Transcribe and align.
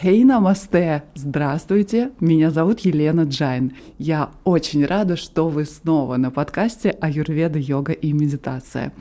Хей, 0.00 0.24
намасте! 0.24 1.04
Здравствуйте! 1.14 2.10
Меня 2.18 2.50
зовут 2.50 2.80
Елена 2.80 3.22
Джайн. 3.22 3.76
Я 3.98 4.30
очень 4.42 4.84
рада, 4.84 5.16
что 5.16 5.48
вы 5.48 5.64
снова 5.64 6.16
на 6.16 6.30
подкасте 6.30 6.90
«Аюрведа, 7.00 7.58
йога 7.58 7.92
и 7.92 8.12
медитация». 8.12 8.92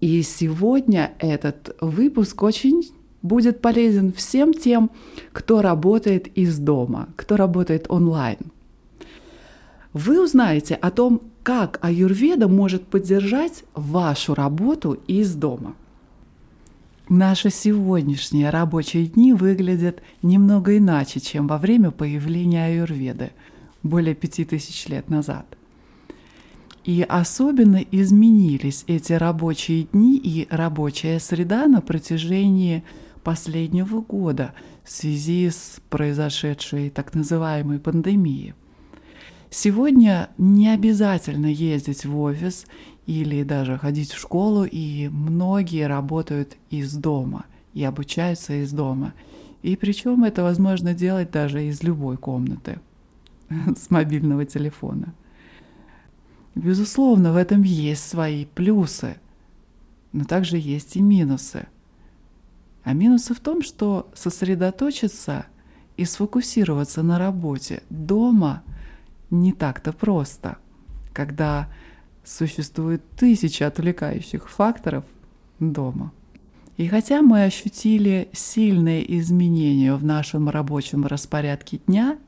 И 0.00 0.20
сегодня 0.22 1.12
этот 1.18 1.76
выпуск 1.80 2.42
очень 2.42 2.92
будет 3.22 3.62
полезен 3.62 4.12
всем 4.12 4.52
тем, 4.52 4.90
кто 5.32 5.62
работает 5.62 6.26
из 6.36 6.58
дома, 6.58 7.08
кто 7.16 7.36
работает 7.36 7.86
онлайн. 7.88 8.38
Вы 9.94 10.22
узнаете 10.22 10.74
о 10.74 10.90
том, 10.90 11.22
как 11.42 11.78
аюрведа 11.80 12.48
может 12.48 12.86
поддержать 12.86 13.64
вашу 13.74 14.34
работу 14.34 14.98
из 15.06 15.34
дома– 15.34 15.74
Наши 17.08 17.50
сегодняшние 17.50 18.48
рабочие 18.48 19.06
дни 19.06 19.34
выглядят 19.34 20.02
немного 20.22 20.78
иначе, 20.78 21.20
чем 21.20 21.46
во 21.46 21.58
время 21.58 21.90
появления 21.90 22.64
аюрведы 22.64 23.32
более 23.82 24.14
пяти 24.14 24.46
тысяч 24.46 24.86
лет 24.86 25.10
назад. 25.10 25.46
И 26.84 27.04
особенно 27.06 27.76
изменились 27.76 28.84
эти 28.86 29.12
рабочие 29.12 29.82
дни 29.84 30.16
и 30.16 30.46
рабочая 30.50 31.20
среда 31.20 31.66
на 31.66 31.82
протяжении 31.82 32.84
последнего 33.22 34.00
года 34.00 34.54
в 34.82 34.90
связи 34.90 35.50
с 35.50 35.80
произошедшей 35.90 36.88
так 36.88 37.14
называемой 37.14 37.80
пандемией. 37.80 38.54
Сегодня 39.50 40.30
не 40.38 40.68
обязательно 40.68 41.46
ездить 41.46 42.06
в 42.06 42.18
офис 42.18 42.64
или 43.06 43.42
даже 43.42 43.78
ходить 43.78 44.12
в 44.12 44.18
школу, 44.18 44.64
и 44.64 45.08
многие 45.08 45.86
работают 45.86 46.56
из 46.70 46.94
дома 46.94 47.44
и 47.74 47.84
обучаются 47.84 48.62
из 48.62 48.72
дома. 48.72 49.12
И 49.62 49.76
причем 49.76 50.24
это 50.24 50.42
возможно 50.42 50.94
делать 50.94 51.30
даже 51.30 51.66
из 51.66 51.82
любой 51.82 52.16
комнаты 52.16 52.78
с 53.76 53.90
мобильного 53.90 54.44
телефона. 54.44 55.14
Безусловно, 56.54 57.32
в 57.32 57.36
этом 57.36 57.62
есть 57.62 58.08
свои 58.08 58.44
плюсы, 58.44 59.16
но 60.12 60.24
также 60.24 60.56
есть 60.56 60.96
и 60.96 61.02
минусы. 61.02 61.66
А 62.84 62.92
минусы 62.92 63.34
в 63.34 63.40
том, 63.40 63.62
что 63.62 64.10
сосредоточиться 64.14 65.46
и 65.96 66.04
сфокусироваться 66.04 67.02
на 67.02 67.18
работе 67.18 67.82
дома 67.90 68.62
не 69.30 69.52
так-то 69.52 69.92
просто, 69.92 70.58
когда 71.12 71.68
существует 72.24 73.02
тысячи 73.16 73.62
отвлекающих 73.62 74.48
факторов 74.48 75.04
дома. 75.60 76.12
И 76.76 76.88
хотя 76.88 77.22
мы 77.22 77.44
ощутили 77.44 78.28
сильные 78.32 79.18
изменения 79.18 79.94
в 79.94 80.04
нашем 80.04 80.48
рабочем 80.48 81.06
распорядке 81.06 81.80
дня, 81.86 82.18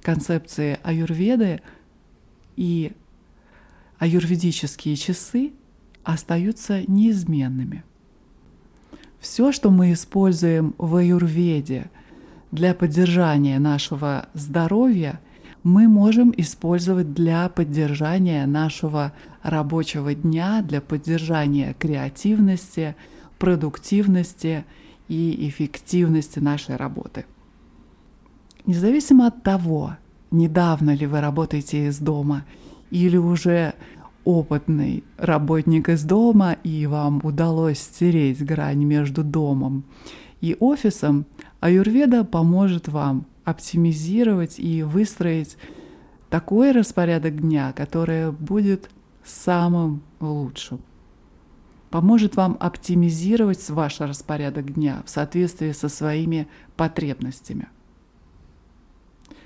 концепции 0.00 0.78
аюрведы 0.82 1.60
и 2.56 2.92
аюрведические 3.98 4.96
часы 4.96 5.52
остаются 6.02 6.82
неизменными. 6.90 7.84
Все, 9.20 9.52
что 9.52 9.70
мы 9.70 9.92
используем 9.92 10.74
в 10.78 10.96
аюрведе 10.96 11.90
для 12.52 12.74
поддержания 12.74 13.58
нашего 13.58 14.28
здоровья– 14.34 15.20
мы 15.64 15.88
можем 15.88 16.32
использовать 16.36 17.14
для 17.14 17.48
поддержания 17.48 18.46
нашего 18.46 19.12
рабочего 19.42 20.14
дня, 20.14 20.62
для 20.62 20.82
поддержания 20.82 21.74
креативности, 21.78 22.94
продуктивности 23.38 24.66
и 25.08 25.48
эффективности 25.48 26.38
нашей 26.38 26.76
работы. 26.76 27.24
Независимо 28.66 29.26
от 29.26 29.42
того, 29.42 29.96
недавно 30.30 30.94
ли 30.94 31.06
вы 31.06 31.20
работаете 31.20 31.88
из 31.88 31.98
дома 31.98 32.44
или 32.90 33.16
уже 33.16 33.74
опытный 34.24 35.02
работник 35.16 35.88
из 35.88 36.04
дома, 36.04 36.56
и 36.62 36.86
вам 36.86 37.20
удалось 37.22 37.78
стереть 37.78 38.44
грань 38.44 38.84
между 38.84 39.24
домом 39.24 39.84
и 40.42 40.56
офисом, 40.60 41.24
аюрведа 41.60 42.24
поможет 42.24 42.88
вам 42.88 43.26
оптимизировать 43.44 44.58
и 44.58 44.82
выстроить 44.82 45.56
такой 46.30 46.72
распорядок 46.72 47.40
дня, 47.40 47.72
который 47.72 48.32
будет 48.32 48.90
самым 49.24 50.02
лучшим. 50.20 50.80
Поможет 51.90 52.34
вам 52.34 52.56
оптимизировать 52.58 53.70
ваш 53.70 54.00
распорядок 54.00 54.74
дня 54.74 55.02
в 55.06 55.10
соответствии 55.10 55.70
со 55.72 55.88
своими 55.88 56.48
потребностями. 56.76 57.68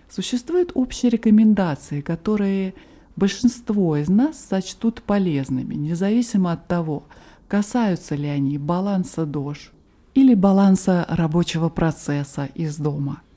Существуют 0.08 0.72
общие 0.74 1.10
рекомендации, 1.10 2.00
которые 2.00 2.72
большинство 3.16 3.96
из 3.96 4.08
нас 4.08 4.42
сочтут 4.42 5.02
полезными, 5.02 5.74
независимо 5.74 6.52
от 6.52 6.66
того, 6.66 7.04
касаются 7.48 8.14
ли 8.14 8.28
они 8.28 8.56
баланса 8.56 9.26
дож 9.26 9.72
или 10.14 10.34
баланса 10.34 11.04
рабочего 11.10 11.68
процесса 11.68 12.48
из 12.54 12.78
дома– 12.78 13.20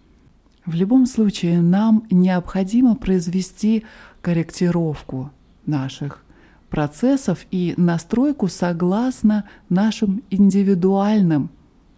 в 0.65 0.75
любом 0.75 1.05
случае 1.05 1.61
нам 1.61 2.05
необходимо 2.11 2.95
произвести 2.95 3.83
корректировку 4.21 5.31
наших 5.65 6.23
процессов 6.69 7.45
и 7.51 7.73
настройку 7.77 8.47
согласно 8.47 9.45
нашим 9.69 10.23
индивидуальным, 10.29 11.49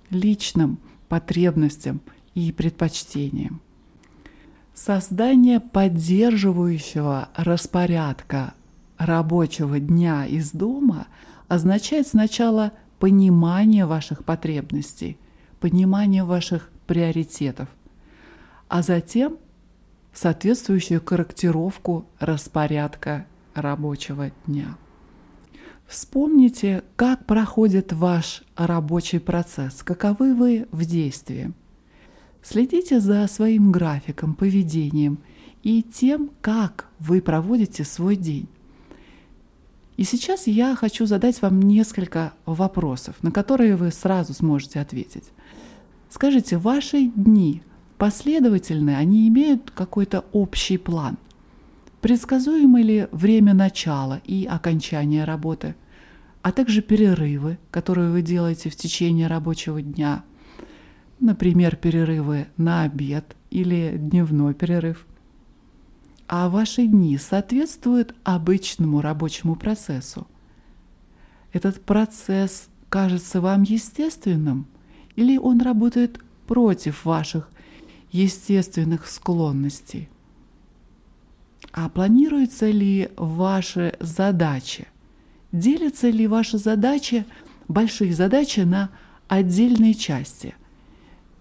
личным 0.10 0.80
потребностям 1.10 2.02
и 2.34 2.52
предпочтениям. 2.52 3.62
Создание 4.74 5.60
поддерживающего 5.60 7.30
распорядка 7.36 8.54
рабочего 8.98 9.80
дня 9.80 10.26
из 10.26 10.52
дома 10.52 11.08
означает 11.48 12.08
сначала 12.08 12.72
понимание 12.98 13.86
ваших 13.86 14.24
потребностей, 14.24 15.18
понимание 15.60 16.24
ваших 16.24 16.72
приоритетов– 16.88 17.68
а 18.74 18.82
затем 18.82 19.38
соответствующую 20.14 21.00
корректировку 21.00 22.08
распорядка 22.18 23.28
рабочего 23.54 24.32
дня. 24.48 24.80
Вспомните, 25.86 26.84
как 26.96 27.28
проходит 27.28 27.94
ваш 27.94 28.42
рабочий 28.56 29.20
процесс, 29.20 29.84
каковы 29.84 30.34
вы 30.34 30.68
в 30.72 30.86
действии. 30.86 31.54
Следите 32.42 33.00
за 33.00 33.28
своим 33.28 33.72
графиком, 33.72 34.34
поведением 34.34 35.20
и 35.62 35.84
тем, 35.84 36.32
как 36.42 36.88
вы 36.98 37.22
проводите 37.22 37.84
свой 37.84 38.16
день. 38.16 38.48
И 39.98 40.04
сейчас 40.04 40.48
я 40.48 40.76
хочу 40.76 41.06
задать 41.06 41.40
вам 41.44 41.62
несколько 41.62 42.34
вопросов, 42.48 43.22
на 43.22 43.32
которые 43.32 43.76
вы 43.76 43.92
сразу 43.92 44.34
сможете 44.34 44.80
ответить. 44.80 45.26
Скажите, 46.10 46.58
ваши 46.58 47.12
дни 47.16 47.62
последовательны, 48.04 48.98
они 48.98 49.30
имеют 49.30 49.72
какой-то 49.72 50.26
общий 50.34 50.78
план. 50.78 51.18
Предсказуемо 52.02 52.82
ли 52.82 53.08
время 53.14 53.54
начала 53.54 54.20
и 54.26 54.44
окончания 54.46 55.24
работы, 55.24 55.76
а 56.42 56.52
также 56.52 56.82
перерывы, 56.82 57.60
которые 57.72 58.12
вы 58.12 58.22
делаете 58.22 58.70
в 58.70 58.76
течение 58.76 59.28
рабочего 59.28 59.82
дня, 59.82 60.26
например, 61.22 61.78
перерывы 61.78 62.48
на 62.58 62.82
обед 62.82 63.38
или 63.52 63.96
дневной 63.96 64.54
перерыв. 64.54 65.08
А 66.28 66.50
ваши 66.50 66.88
дни 66.88 67.18
соответствуют 67.18 68.16
обычному 68.26 69.00
рабочему 69.00 69.56
процессу. 69.56 70.28
Этот 71.54 71.80
процесс 71.80 72.68
кажется 72.90 73.40
вам 73.40 73.64
естественным 73.64 74.68
или 75.16 75.38
он 75.38 75.62
работает 75.62 76.20
против 76.48 77.06
ваших 77.06 77.50
естественных 78.14 79.08
склонностей. 79.08 80.08
А 81.74 81.90
планируются 81.90 82.70
ли 82.70 83.10
ваши 83.18 83.98
задачи? 84.00 84.88
Делятся 85.52 86.10
ли 86.10 86.28
ваши 86.28 86.58
задачи, 86.58 87.26
большие 87.68 88.14
задачи 88.14 88.62
на 88.62 88.92
отдельные 89.28 89.96
части? 89.96 90.56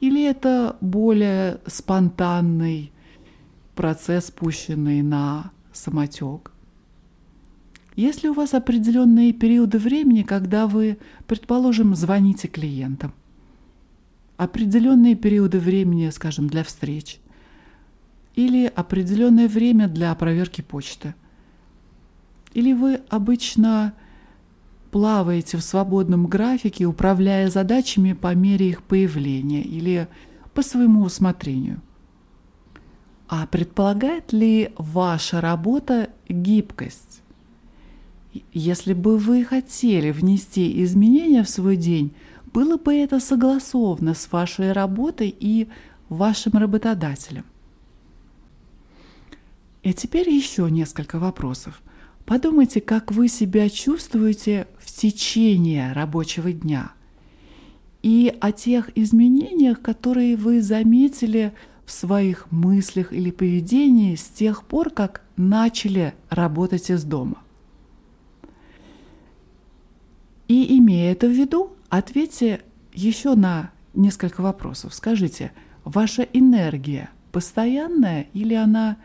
Или 0.00 0.24
это 0.24 0.76
более 0.80 1.60
спонтанный 1.66 2.92
процесс, 3.74 4.30
пущенный 4.30 5.02
на 5.02 5.52
самотек? 5.72 6.52
Если 7.94 8.28
у 8.28 8.32
вас 8.32 8.54
определенные 8.54 9.34
периоды 9.34 9.78
времени, 9.78 10.22
когда 10.22 10.66
вы, 10.66 10.96
предположим, 11.26 11.94
звоните 11.94 12.48
клиентам, 12.48 13.12
определенные 14.36 15.14
периоды 15.14 15.58
времени, 15.58 16.10
скажем, 16.10 16.48
для 16.48 16.64
встреч, 16.64 17.18
или 18.34 18.66
определенное 18.66 19.48
время 19.48 19.88
для 19.88 20.14
проверки 20.14 20.60
почты. 20.62 21.14
Или 22.54 22.72
вы 22.72 23.00
обычно 23.08 23.94
плаваете 24.90 25.56
в 25.56 25.62
свободном 25.62 26.26
графике, 26.26 26.84
управляя 26.84 27.48
задачами 27.48 28.12
по 28.12 28.34
мере 28.34 28.70
их 28.70 28.82
появления, 28.82 29.62
или 29.62 30.08
по 30.54 30.62
своему 30.62 31.02
усмотрению. 31.02 31.80
А 33.28 33.46
предполагает 33.46 34.32
ли 34.34 34.72
ваша 34.76 35.40
работа 35.40 36.10
гибкость? 36.28 37.22
Если 38.52 38.92
бы 38.92 39.16
вы 39.16 39.44
хотели 39.44 40.10
внести 40.10 40.82
изменения 40.84 41.42
в 41.42 41.48
свой 41.48 41.76
день, 41.76 42.12
было 42.52 42.76
бы 42.76 42.94
это 42.94 43.20
согласовано 43.20 44.14
с 44.14 44.30
вашей 44.30 44.72
работой 44.72 45.34
и 45.38 45.68
вашим 46.08 46.52
работодателем. 46.52 47.44
И 49.82 49.92
теперь 49.92 50.30
еще 50.30 50.70
несколько 50.70 51.18
вопросов. 51.18 51.82
Подумайте, 52.24 52.80
как 52.80 53.10
вы 53.10 53.28
себя 53.28 53.68
чувствуете 53.68 54.68
в 54.78 54.90
течение 54.92 55.92
рабочего 55.92 56.52
дня 56.52 56.92
и 58.02 58.34
о 58.40 58.52
тех 58.52 58.96
изменениях, 58.96 59.80
которые 59.80 60.36
вы 60.36 60.62
заметили 60.62 61.52
в 61.84 61.90
своих 61.90 62.50
мыслях 62.52 63.12
или 63.12 63.30
поведении 63.30 64.14
с 64.14 64.24
тех 64.24 64.64
пор, 64.64 64.90
как 64.90 65.22
начали 65.36 66.14
работать 66.30 66.90
из 66.90 67.02
дома. 67.02 67.38
И 70.46 70.78
имея 70.78 71.12
это 71.12 71.26
в 71.26 71.32
виду, 71.32 71.72
ответьте 71.92 72.62
еще 72.94 73.34
на 73.34 73.70
несколько 73.92 74.40
вопросов. 74.40 74.94
Скажите, 74.94 75.52
ваша 75.84 76.22
энергия 76.22 77.10
постоянная 77.32 78.28
или 78.32 78.54
она 78.54 78.96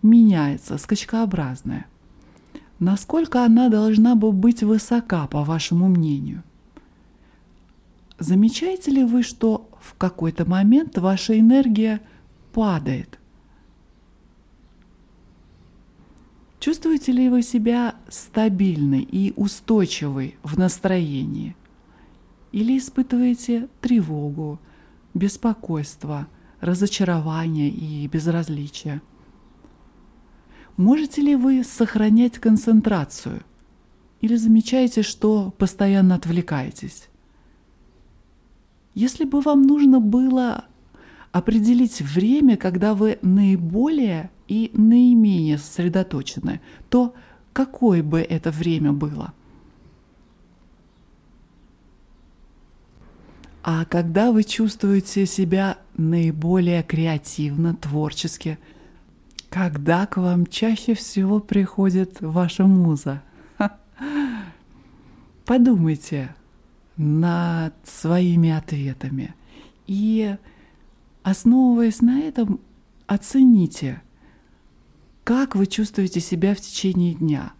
меняется, 0.00 0.78
скачкообразная? 0.78 1.86
Насколько 2.78 3.44
она 3.44 3.68
должна 3.68 4.14
бы 4.14 4.30
быть 4.30 4.62
высока, 4.62 5.26
по 5.26 5.42
вашему 5.42 5.88
мнению? 5.88 6.44
Замечаете 8.20 8.92
ли 8.92 9.02
вы, 9.02 9.24
что 9.24 9.68
в 9.80 9.94
какой-то 9.94 10.48
момент 10.48 10.98
ваша 10.98 11.38
энергия 11.38 12.00
падает? 12.52 13.18
Чувствуете 16.60 17.10
ли 17.10 17.28
вы 17.28 17.42
себя 17.42 17.96
стабильной 18.08 19.02
и 19.02 19.32
устойчивой 19.36 20.36
в 20.44 20.56
настроении? 20.56 21.56
Или 22.56 22.78
испытываете 22.78 23.68
тревогу, 23.82 24.58
беспокойство, 25.12 26.26
разочарование 26.60 27.68
и 27.68 28.08
безразличие? 28.08 29.02
Можете 30.78 31.20
ли 31.20 31.36
вы 31.36 31.62
сохранять 31.64 32.38
концентрацию? 32.38 33.42
Или 34.22 34.36
замечаете, 34.36 35.02
что 35.02 35.52
постоянно 35.58 36.14
отвлекаетесь? 36.14 37.10
Если 38.94 39.26
бы 39.26 39.42
вам 39.42 39.60
нужно 39.60 40.00
было 40.00 40.64
определить 41.32 42.00
время, 42.00 42.56
когда 42.56 42.94
вы 42.94 43.18
наиболее 43.20 44.30
и 44.48 44.70
наименее 44.72 45.58
сосредоточены, 45.58 46.62
то 46.88 47.12
какое 47.52 48.02
бы 48.02 48.20
это 48.20 48.50
время 48.50 48.94
было? 48.94 49.34
А 53.68 53.84
когда 53.84 54.30
вы 54.30 54.44
чувствуете 54.44 55.26
себя 55.26 55.78
наиболее 55.96 56.82
креативно, 56.82 57.74
творчески– 57.74 58.58
когда 59.56 60.04
к 60.04 60.18
вам 60.18 60.46
чаще 60.46 60.92
всего 60.92 61.40
приходит 61.40 62.20
ваша 62.20 62.66
муза? 62.66 63.22
Подумайте 65.46 66.34
над 66.98 67.74
своими 67.84 68.50
ответами 68.50 69.34
и, 69.86 70.36
основываясь 71.22 72.02
на 72.02 72.20
этом, 72.20 72.60
оцените, 73.06 74.02
как 75.24 75.56
вы 75.56 75.66
чувствуете 75.66 76.20
себя 76.20 76.54
в 76.54 76.60
течение 76.60 77.14
дня, 77.14 77.54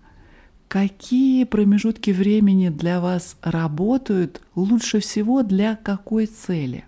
какие 0.69 1.45
промежутки 1.45 2.11
времени 2.11 2.69
для 2.69 3.01
вас 3.01 3.37
работают 3.43 4.43
лучше 4.55 5.01
всего 5.01 5.43
для 5.43 5.77
какой 5.77 6.27
цели, 6.27 6.85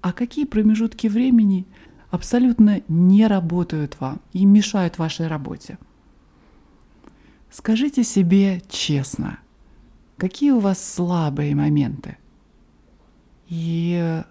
а 0.00 0.12
какие 0.12 0.44
промежутки 0.44 1.06
времени– 1.06 1.66
абсолютно 2.14 2.80
не 2.86 3.26
работают 3.26 3.96
вам 3.98 4.20
и 4.32 4.44
мешают 4.44 4.98
вашей 4.98 5.26
работе. 5.26 5.78
Скажите 7.50 8.04
себе 8.04 8.62
честно, 8.68 9.40
какие 10.16 10.52
у 10.52 10.60
вас 10.60 10.82
слабые 10.82 11.56
моменты 11.56 12.16
и 13.48 14.22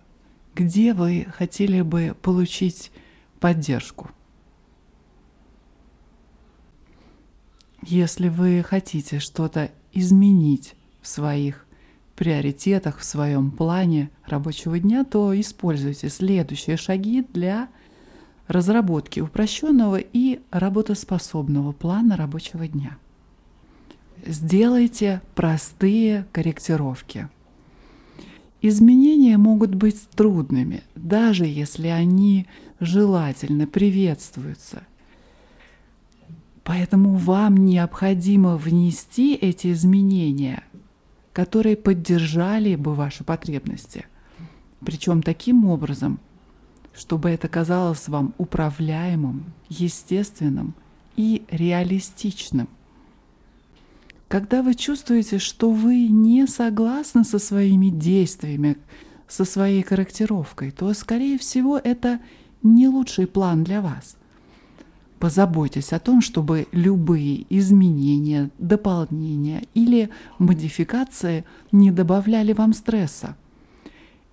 где 0.55 0.93
вы 0.93 1.27
хотели 1.35 1.81
бы 1.81 2.15
получить 2.21 2.91
поддержку. 3.41 4.09
Если 7.85 8.29
вы 8.29 8.63
хотите 8.63 9.19
что-то 9.19 9.69
изменить 9.91 10.75
в 11.01 11.07
своих 11.07 11.65
приоритетах, 12.15 12.99
в 12.99 13.03
своем 13.03 13.51
плане 13.51 14.09
рабочего 14.25 14.79
дня, 14.79 15.03
то 15.03 15.37
используйте 15.39 16.09
следующие 16.09 16.77
шаги 16.77 17.25
для 17.33 17.67
разработки 18.47 19.19
упрощенного 19.19 19.97
и 19.97 20.39
работоспособного 20.51 21.71
плана 21.71 22.15
рабочего 22.15 22.67
дня. 22.67 22.97
Сделайте 24.25 25.21
простые 25.35 26.25
корректировки. 26.31 27.27
Изменения 28.61 29.37
могут 29.37 29.75
быть 29.75 30.07
трудными, 30.15 30.83
даже 30.95 31.45
если 31.45 31.87
они 31.87 32.47
желательно 32.79 33.67
приветствуются. 33.67 34.83
Поэтому 36.63 37.15
вам 37.15 37.57
необходимо 37.57 38.55
внести 38.57 39.35
эти 39.35 39.71
изменения 39.71 40.63
которые 41.33 41.75
поддержали 41.75 42.75
бы 42.75 42.93
ваши 42.93 43.23
потребности. 43.23 44.05
Причем 44.79 45.23
таким 45.23 45.65
образом, 45.65 46.19
чтобы 46.93 47.29
это 47.31 47.47
казалось 47.47 48.07
вам 48.07 48.33
управляемым, 48.37 49.45
естественным 49.67 50.75
и 51.15 51.43
реалистичным. 51.49 52.69
Когда 54.27 54.61
вы 54.61 54.75
чувствуете, 54.75 55.39
что 55.39 55.71
вы 55.71 56.07
не 56.07 56.47
согласны 56.47 57.23
со 57.23 57.39
своими 57.39 57.89
действиями, 57.89 58.77
со 59.27 59.45
своей 59.45 59.83
корректировкой, 59.83 60.71
то, 60.71 60.93
скорее 60.93 61.37
всего, 61.39 61.77
это 61.77 62.19
не 62.61 62.87
лучший 62.87 63.27
план 63.27 63.63
для 63.63 63.81
вас– 63.81 64.17
Позаботьтесь 65.23 65.93
о 65.93 66.01
том, 66.01 66.19
чтобы 66.19 66.67
любые 66.73 67.45
изменения, 67.49 68.49
дополнения 68.59 69.63
или 69.73 70.09
модификации 70.37 71.45
не 71.71 71.91
добавляли 71.91 72.51
вам 72.51 72.73
стресса. 72.73 73.37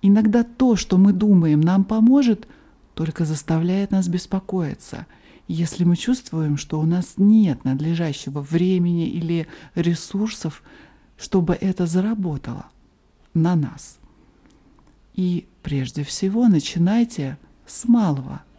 Иногда 0.01 0.43
то, 0.43 0.75
что 0.75 0.97
мы 0.97 1.13
думаем, 1.13 1.61
нам 1.61 1.85
поможет, 1.85 2.45
только 2.93 3.23
заставляет 3.23 3.91
нас 3.91 4.09
беспокоиться, 4.09 5.07
если 5.47 5.85
мы 5.85 5.95
чувствуем, 5.95 6.57
что 6.57 6.77
у 6.77 6.83
нас 6.83 7.13
нет 7.15 7.63
надлежащего 7.63 8.41
времени 8.41 9.07
или 9.07 9.47
ресурсов, 9.75 10.61
чтобы 11.17 11.53
это 11.53 11.85
заработало 11.85 12.65
на 13.33 13.55
нас. 13.55 13.97
И 15.15 15.47
прежде 15.63 16.03
всего 16.03 16.49
начинайте 16.49 17.37
с 17.65 17.85
малого– 17.85 18.41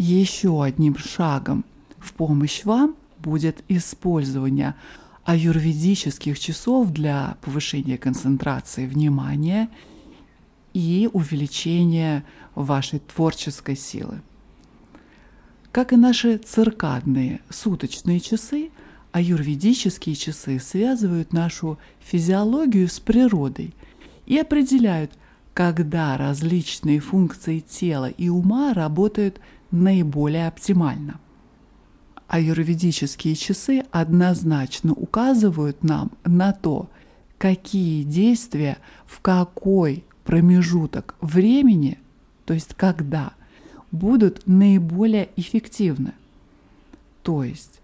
еще 0.00 0.64
одним 0.64 0.96
шагом 0.96 1.64
в 1.98 2.14
помощь 2.14 2.64
вам 2.64 2.96
будет 3.18 3.62
использование 3.68 4.74
аюрведических 5.24 6.38
часов 6.38 6.90
для 6.90 7.36
повышения 7.42 7.98
концентрации 7.98 8.86
внимания 8.86 9.68
и 10.72 11.08
увеличения 11.12 12.24
вашей 12.54 13.00
творческой 13.00 13.76
силы. 13.76 14.22
Как 15.70 15.92
и 15.92 15.96
наши 15.96 16.38
циркадные 16.38 17.42
суточные 17.50 18.20
часы, 18.20 18.70
аюрведические 19.12 20.14
часы 20.14 20.58
связывают 20.58 21.34
нашу 21.34 21.78
физиологию 22.00 22.88
с 22.88 22.98
природой 23.00 23.74
и 24.24 24.38
определяют, 24.38 25.12
когда 25.52 26.16
различные 26.16 27.00
функции 27.00 27.60
тела 27.60 28.08
и 28.08 28.30
ума 28.30 28.72
работают 28.72 29.40
наиболее 29.70 30.48
оптимально. 30.48 31.20
Аюрведические 32.28 33.34
часы 33.34 33.84
однозначно 33.90 34.92
указывают 34.92 35.82
нам 35.82 36.12
на 36.24 36.52
то, 36.52 36.88
какие 37.38 38.04
действия 38.04 38.78
в 39.06 39.20
какой 39.20 40.04
промежуток 40.24 41.16
времени, 41.20 41.98
то 42.44 42.54
есть 42.54 42.74
когда, 42.74 43.32
будут 43.90 44.46
наиболее 44.46 45.30
эффективны. 45.36 46.12
То 47.22 47.42
есть, 47.42 47.80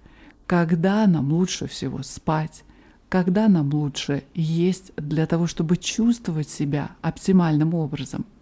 когда 0.47 1.07
нам 1.07 1.33
лучше 1.33 1.67
всего 1.67 2.03
спать, 2.05 2.63
когда 3.09 3.49
нам 3.49 3.73
лучше 3.75 4.23
есть 4.35 4.93
для 4.97 5.27
того, 5.27 5.49
чтобы 5.49 5.77
чувствовать 5.77 6.49
себя 6.49 6.91
оптимальным 7.03 7.75
образом– 7.75 8.27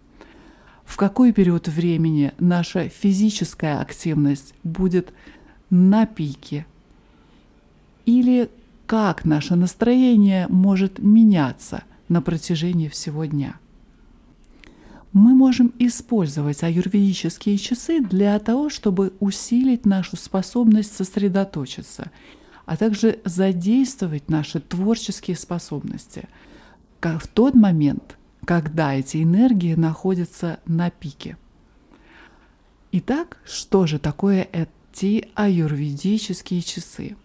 в 0.85 0.97
какой 0.97 1.33
период 1.33 1.67
времени 1.67 2.31
наша 2.39 2.89
физическая 2.89 3.79
активность 3.81 4.53
будет 4.63 5.11
на 5.69 6.05
пике, 6.05 6.65
или 8.05 8.49
как 8.85 9.25
наше 9.25 9.55
настроение 9.55 10.47
может 10.47 10.99
меняться 10.99 11.83
на 12.07 12.21
протяжении 12.21 12.87
всего 12.87 13.25
дня. 13.25 13.55
Мы 15.11 15.33
можем 15.33 15.73
использовать 15.79 16.61
аюрведические 16.63 17.57
часы 17.57 18.01
для 18.01 18.37
того, 18.37 18.69
чтобы 18.69 19.13
усилить 19.19 19.85
нашу 19.85 20.17
способность 20.17 20.95
сосредоточиться, 20.95 22.11
а 22.65 22.77
также 22.77 23.19
задействовать 23.23 24.29
наши 24.29 24.59
творческие 24.59 25.37
способности 25.37 26.27
в 27.01 27.27
тот 27.27 27.53
момент, 27.53 28.17
когда 28.45 28.93
эти 28.93 29.23
энергии 29.23 29.73
находятся 29.73 30.59
на 30.65 30.89
пике. 30.91 31.37
Итак, 32.91 33.37
что 33.43 33.87
же 33.87 33.99
такое 33.99 34.47
эти 34.51 35.29
аюрведические 35.33 36.61
часы? 36.61 37.17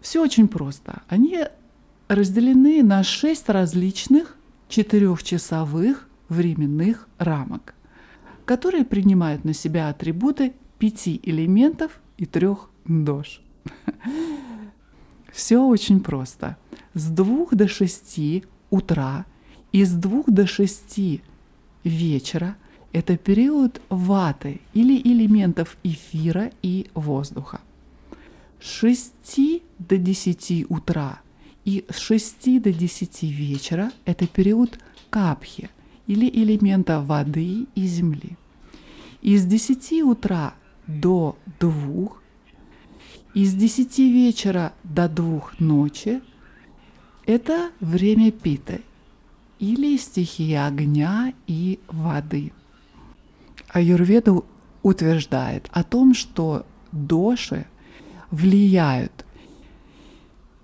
Все 0.00 0.22
очень 0.22 0.46
просто. 0.46 1.02
Они 1.08 1.38
разделены 2.08 2.82
на 2.82 3.02
шесть 3.02 3.48
различных 3.48 4.36
четырехчасовых 4.68 6.08
временных 6.28 7.08
рамок, 7.18 7.74
которые 8.44 8.84
принимают 8.84 9.44
на 9.44 9.54
себя 9.54 9.88
атрибуты 9.88 10.52
пяти 10.78 11.20
элементов 11.24 12.00
и 12.18 12.26
трех 12.26 12.70
дож. 12.84 13.40
Все 15.32 15.58
очень 15.58 16.00
просто. 16.00 16.56
С 16.94 17.08
двух 17.08 17.54
до 17.54 17.68
шести 17.68 18.44
утра 18.70 19.26
и 19.76 19.84
с 19.84 19.92
двух 19.92 20.24
до 20.30 20.46
шести 20.46 21.20
вечера 21.84 22.56
это 22.92 23.18
период 23.18 23.82
ваты 23.90 24.62
или 24.72 24.98
элементов 25.02 25.76
эфира 25.84 26.50
и 26.62 26.86
воздуха. 26.94 27.60
С 28.58 28.70
6 28.70 29.62
до 29.78 29.98
10 29.98 30.70
утра 30.70 31.20
и 31.66 31.84
с 31.90 31.98
6 31.98 32.62
до 32.62 32.72
10 32.72 33.22
вечера 33.24 33.92
это 34.06 34.26
период 34.26 34.78
капхи 35.10 35.68
или 36.06 36.26
элемента 36.26 37.02
воды 37.02 37.66
и 37.74 37.86
земли. 37.86 38.38
И 39.20 39.36
с 39.36 39.44
10 39.44 40.04
утра 40.04 40.54
до 40.86 41.36
2 41.60 42.08
и 43.34 43.44
с 43.44 43.52
10 43.52 43.98
вечера 43.98 44.72
до 44.84 45.06
2 45.06 45.50
ночи 45.58 46.22
это 47.26 47.70
время 47.80 48.32
питы 48.32 48.80
или 49.58 49.96
стихии 49.96 50.54
огня 50.54 51.32
и 51.46 51.80
воды. 51.88 52.52
Аюрведа 53.68 54.42
утверждает 54.82 55.68
о 55.72 55.82
том, 55.82 56.14
что 56.14 56.66
доши 56.92 57.66
влияют 58.30 59.24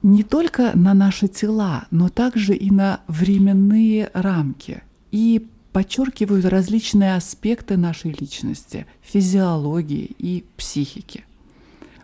не 0.03 0.23
только 0.25 0.73
на 0.77 0.95
наши 0.95 1.29
тела, 1.29 1.87
но 1.91 2.09
также 2.09 2.55
и 2.55 2.71
на 2.71 3.01
временные 3.07 4.11
рамки 4.15 4.83
и 5.11 5.47
подчеркивают 5.73 6.45
различные 6.45 7.15
аспекты 7.15 7.77
нашей 7.77 8.13
личности, 8.13 8.87
физиологии 9.01 10.11
и 10.19 10.45
психики 10.57 11.25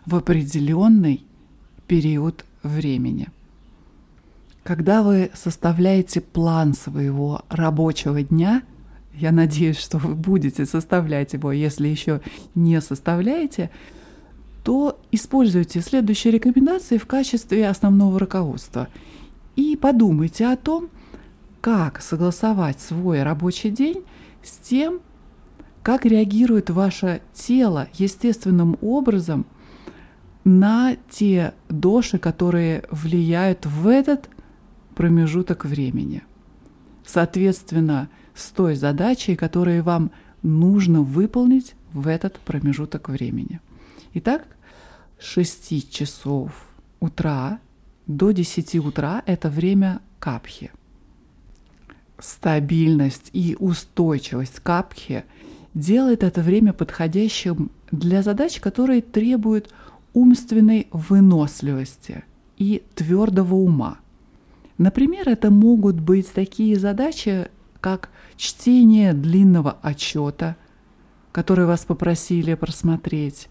в 0.05 0.15
определенный 0.15 1.23
период 1.87 2.45
времени– 2.63 3.27
когда 4.63 5.03
вы 5.03 5.31
составляете 5.33 6.21
план 6.21 6.73
своего 6.73 7.43
рабочего 7.49 8.21
дня, 8.21 8.63
я 9.13 9.31
надеюсь, 9.31 9.79
что 9.79 9.97
вы 9.97 10.15
будете 10.15 10.65
составлять 10.65 11.33
его, 11.33 11.51
если 11.51 11.87
еще 11.87 12.21
не 12.55 12.79
составляете, 12.81 13.69
то 14.63 14.99
используйте 15.11 15.81
следующие 15.81 16.31
рекомендации 16.31 16.97
в 16.97 17.05
качестве 17.05 17.67
основного 17.67 18.19
руководства. 18.19 18.87
И 19.55 19.75
подумайте 19.75 20.47
о 20.47 20.55
том, 20.55 20.89
как 21.61 22.01
согласовать 22.01 22.79
свой 22.79 23.23
рабочий 23.23 23.71
день 23.71 24.03
с 24.43 24.51
тем, 24.57 25.01
как 25.83 26.05
реагирует 26.05 26.69
ваше 26.69 27.21
тело 27.33 27.87
естественным 27.93 28.77
образом 28.81 29.45
на 30.43 30.95
те 31.09 31.53
доши, 31.67 32.17
которые 32.17 32.83
влияют 32.91 33.65
в 33.65 33.87
этот 33.87 34.29
промежуток 34.99 35.63
времени. 35.63 36.23
Соответственно, 37.05 38.09
с 38.35 38.49
той 38.49 38.75
задачей, 38.75 39.37
которую 39.37 39.81
вам 39.81 40.11
нужно 40.43 41.01
выполнить 41.01 41.75
в 41.93 42.05
этот 42.05 42.37
промежуток 42.39 43.07
времени. 43.07 43.61
Итак, 44.15 44.45
с 45.17 45.23
6 45.23 45.89
часов 45.89 46.51
утра 46.99 47.61
до 48.07 48.31
10 48.31 48.75
утра– 48.75 49.23
это 49.25 49.49
время 49.49 50.01
капхи. 50.19 50.69
Стабильность 52.19 53.29
и 53.31 53.55
устойчивость 53.57 54.59
капхи 54.59 55.23
делает 55.73 56.23
это 56.23 56.41
время 56.41 56.73
подходящим 56.73 57.71
для 57.89 58.21
задач, 58.21 58.59
которые 58.59 59.01
требуют 59.01 59.73
умственной 60.13 60.87
выносливости 60.91 62.25
и 62.57 62.83
твердого 62.95 63.55
ума– 63.55 63.99
Например, 64.79 65.27
это 65.27 65.51
могут 65.51 65.99
быть 65.99 66.31
такие 66.31 66.79
задачи, 66.79 67.49
как 67.81 68.09
чтение 68.37 69.11
длинного 69.13 69.77
отчета, 69.81 70.55
который 71.33 71.65
вас 71.65 71.83
попросили 71.83 72.53
просмотреть, 72.53 73.49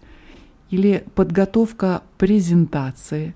или 0.71 1.05
подготовка 1.13 2.01
презентации, 2.17 3.35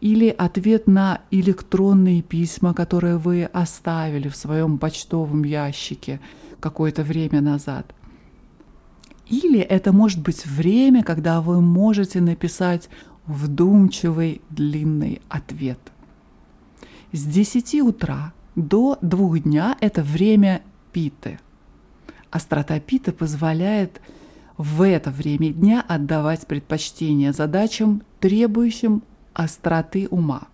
или 0.00 0.34
ответ 0.36 0.88
на 0.88 1.20
электронные 1.30 2.22
письма, 2.22 2.74
которые 2.74 3.18
вы 3.18 3.44
оставили 3.44 4.28
в 4.28 4.34
своем 4.34 4.78
почтовом 4.78 5.44
ящике 5.44 6.18
какое-то 6.58 7.04
время 7.04 7.40
назад. 7.40 7.94
Или 9.28 9.60
это 9.60 9.92
может 9.92 10.20
быть 10.20 10.44
время, 10.44 11.04
когда 11.04 11.40
вы 11.40 11.60
можете 11.60 12.20
написать 12.20 12.88
вдумчивый 13.26 14.40
длинный 14.50 15.22
ответ– 15.28 15.78
с 17.12 17.24
10 17.24 17.82
утра 17.82 18.32
до 18.56 18.98
2 19.02 19.40
дня– 19.40 19.76
это 19.80 20.02
время 20.02 20.62
питы. 20.92 21.38
Острота 22.30 22.80
питы 22.80 23.12
позволяет 23.12 24.00
в 24.56 24.80
это 24.82 25.10
время 25.10 25.52
дня 25.52 25.84
отдавать 25.86 26.46
предпочтение 26.46 27.32
задачам, 27.32 28.02
требующим 28.18 29.02
остроты 29.34 30.08
ума. 30.10 30.48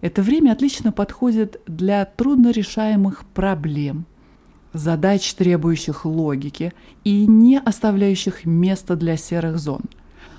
Это 0.00 0.22
время 0.22 0.52
отлично 0.52 0.92
подходит 0.92 1.60
для 1.66 2.06
труднорешаемых 2.06 3.26
проблем, 3.34 4.06
задач, 4.72 5.34
требующих 5.34 6.06
логики 6.06 6.72
и 7.04 7.26
не 7.26 7.58
оставляющих 7.58 8.46
места 8.46 8.96
для 8.96 9.18
серых 9.18 9.58
зон, 9.58 9.82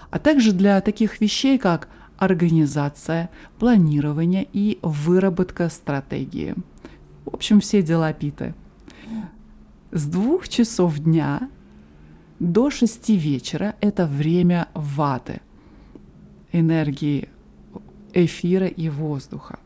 а 0.09 0.17
также 0.17 0.53
для 0.53 0.81
таких 0.81 1.21
вещей, 1.21 1.59
как– 1.59 1.87
организация, 2.21 3.31
планирование 3.57 4.47
и 4.53 4.77
выработка 4.83 5.69
стратегии. 5.69 6.53
В 7.25 7.33
общем, 7.33 7.59
все 7.59 7.81
дела 7.81 8.13
питы. 8.13 8.53
С 9.91 10.05
двух 10.05 10.47
часов 10.47 10.99
дня 10.99 11.49
до 12.39 12.69
шести 12.69 13.15
вечера 13.17 13.75
это 13.81 14.05
время 14.05 14.67
ваты, 14.75 15.41
энергии 16.51 17.27
эфира 18.13 18.67
и 18.67 18.87
воздуха. 18.89 19.57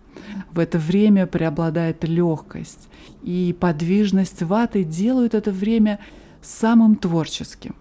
В 0.54 0.60
это 0.60 0.80
время 0.80 1.28
преобладает 1.28 2.06
легкость, 2.06 2.88
и 3.22 3.54
подвижность 3.60 4.42
ваты 4.44 4.86
делают 4.86 5.34
это 5.34 5.52
время 5.52 6.00
самым 6.42 6.96
творческим. 6.96 7.76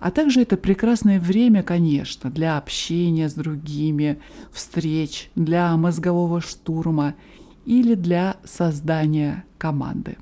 А 0.00 0.10
также 0.10 0.40
это 0.40 0.56
прекрасное 0.56 1.20
время, 1.20 1.62
конечно, 1.62 2.30
для 2.30 2.56
общения 2.56 3.28
с 3.28 3.34
другими, 3.34 4.18
встреч, 4.50 5.30
для 5.36 5.76
мозгового 5.76 6.40
штурма 6.40 7.14
или 7.66 7.94
для 7.94 8.36
создания 8.44 9.44
команды. 9.58 10.16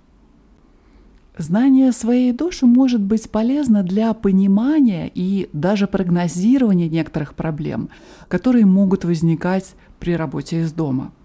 Знание 1.37 1.93
своей 1.93 2.33
души 2.33 2.67
может 2.67 3.01
быть 3.01 3.31
полезно 3.31 3.85
для 3.85 4.13
понимания 4.13 5.09
и 5.15 5.49
даже 5.53 5.87
прогнозирования 5.87 6.89
некоторых 6.89 7.35
проблем, 7.35 7.91
которые 8.27 8.67
могут 8.67 9.05
возникать 9.05 9.77
при 10.01 10.17
работе 10.17 10.63
из 10.63 10.73
дома– 10.73 11.13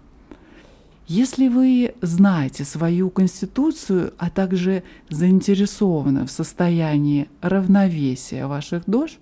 если 1.06 1.48
вы 1.48 1.94
знаете 2.00 2.64
свою 2.64 3.10
конституцию, 3.10 4.14
а 4.16 4.30
также 4.30 4.82
заинтересованы 5.10 6.26
в 6.26 6.30
состоянии 6.30 7.28
равновесия 7.42 8.46
ваших 8.46 8.84
дож, 8.86 9.18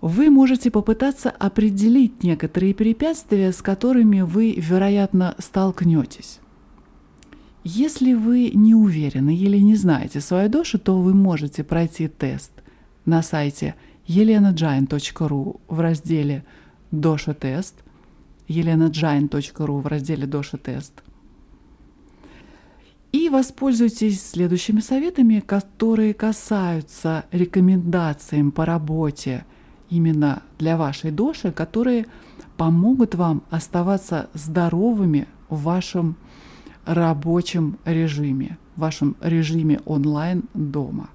вы 0.00 0.30
можете 0.30 0.70
попытаться 0.70 1.30
определить 1.30 2.22
некоторые 2.22 2.74
препятствия, 2.74 3.52
с 3.52 3.62
которыми 3.62 4.20
вы, 4.20 4.52
вероятно, 4.52 5.34
столкнетесь. 5.38 6.40
Если 7.64 8.12
вы 8.12 8.50
не 8.52 8.74
уверены 8.74 9.34
или 9.34 9.56
не 9.56 9.74
знаете 9.74 10.20
свою 10.20 10.50
дошу, 10.50 10.78
то 10.78 11.00
вы 11.00 11.14
можете 11.14 11.64
пройти 11.64 12.08
тест 12.08 12.52
на 13.06 13.22
сайте 13.22 13.74
elenajain.ru 14.06 15.60
в 15.66 15.80
разделе 15.80 16.44
«Доша 16.90 17.32
тест», 17.32 17.83
elenajain.ru 18.48 19.80
в 19.80 19.86
разделе 19.86 20.26
«Доша 20.26 20.58
тест». 20.58 21.02
И 23.12 23.28
воспользуйтесь 23.28 24.30
следующими 24.30 24.80
советами, 24.80 25.38
которые 25.38 26.14
касаются 26.14 27.26
рекомендаций 27.30 28.42
по 28.50 28.64
работе 28.64 29.44
именно 29.88 30.42
для 30.58 30.76
вашей 30.76 31.12
доши, 31.12 31.52
которые 31.52 32.06
помогут 32.56 33.14
вам 33.14 33.42
оставаться 33.50 34.28
здоровыми 34.34 35.28
в 35.48 35.62
вашем 35.62 36.16
рабочем 36.86 37.78
режиме, 37.84 38.58
в 38.76 38.80
вашем 38.80 39.16
режиме 39.20 39.80
онлайн 39.84 40.44
дома. 40.52 41.08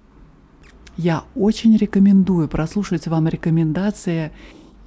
Я 0.95 1.23
очень 1.35 1.75
рекомендую 1.77 2.47
прослушать 2.47 3.07
вам 3.07 3.27
рекомендации 3.27 4.31